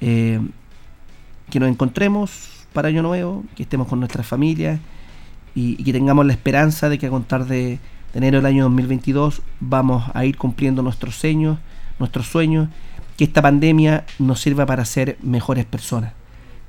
[0.00, 0.40] eh,
[1.48, 4.80] que nos encontremos para Año Nuevo, que estemos con nuestras familias
[5.54, 7.78] y, que tengamos la esperanza de que a contar de,
[8.12, 11.58] de enero del año 2022 vamos a ir cumpliendo nuestros sueños,
[12.00, 12.68] nuestros sueños,
[13.16, 16.12] que esta pandemia nos sirva para ser mejores personas,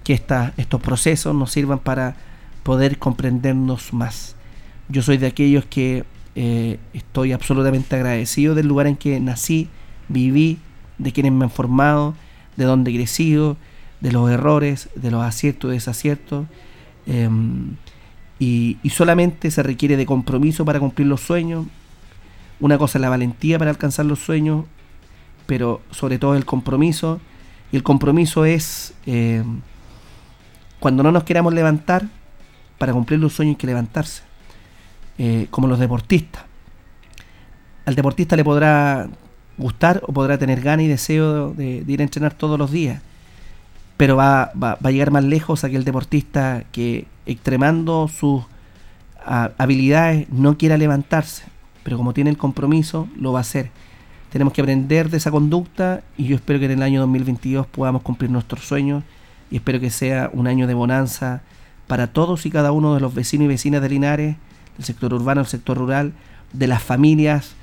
[0.03, 2.15] que esta- estos procesos nos sirvan para
[2.63, 4.35] poder comprendernos más.
[4.89, 9.69] Yo soy de aquellos que eh, estoy absolutamente agradecido del lugar en que nací,
[10.09, 10.57] viví,
[10.97, 12.15] de quienes me han formado,
[12.57, 13.55] de donde he crecido,
[14.01, 16.45] de los errores, de los aciertos y desaciertos.
[17.05, 17.75] em,
[18.39, 21.65] y, y solamente se requiere de compromiso para cumplir los sueños.
[22.59, 24.65] Una cosa es la valentía para alcanzar los sueños,
[25.45, 27.19] pero sobre todo el compromiso.
[27.71, 29.43] Y el compromiso es eh,
[30.79, 32.07] cuando no nos queramos levantar,
[32.77, 34.23] para cumplir los sueños hay que levantarse.
[35.17, 36.43] Eh, como los deportistas.
[37.85, 39.07] Al deportista le podrá
[39.57, 43.01] gustar o podrá tener ganas y deseo de, ir a entrenar todos los días,
[43.97, 48.43] pero va, va- va a llegar más lejos aquel deportista que extremando sus
[49.25, 51.43] habilidades no quiera levantarse,
[51.83, 53.69] pero como tiene el compromiso, lo va a hacer.
[54.33, 58.01] Tenemos que aprender de esa conducta y yo espero que en el año 2022 podamos
[58.01, 59.03] cumplir nuestros sueños
[59.51, 61.43] y espero que sea un año de bonanza
[61.85, 64.35] para todos y cada uno de los vecinos y vecinas de Linares,
[64.75, 66.13] del sector urbano, del sector rural,
[66.51, 67.53] de las familias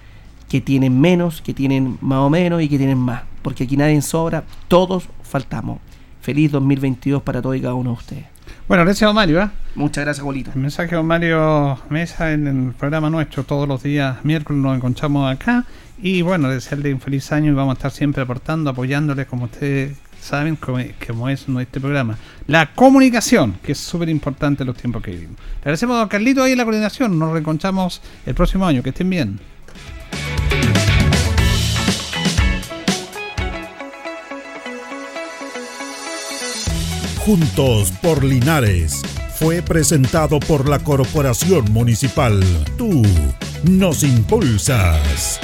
[0.48, 4.00] que tienen menos, que tienen más o menos y que tienen más, porque aquí nadie
[4.00, 5.80] sobra, todos faltamos.
[6.20, 8.24] Feliz 2022 para todos y cada uno de ustedes.
[8.68, 9.42] Bueno, gracias, don Mario.
[9.42, 9.50] ¿ah?
[9.74, 10.52] Muchas gracias, Bolito.
[10.54, 14.76] El mensaje de don Mario Mesa en el programa nuestro todos los días miércoles nos
[14.76, 15.64] encontramos acá
[16.02, 19.96] y bueno, desearle un feliz año y vamos a estar siempre aportando, apoyándole como ustedes
[20.20, 22.18] saben como, como es nuestro programa.
[22.46, 25.36] La comunicación, que es súper importante en los tiempos que vivimos.
[25.36, 28.90] Le agradecemos a don Carlito ahí en la coordinación, nos reencontramos el próximo año, que
[28.90, 29.40] estén bien.
[37.18, 39.02] Juntos por Linares
[39.36, 42.42] fue presentado por la Corporación Municipal.
[42.76, 43.02] Tú
[43.64, 45.38] nos impulsas.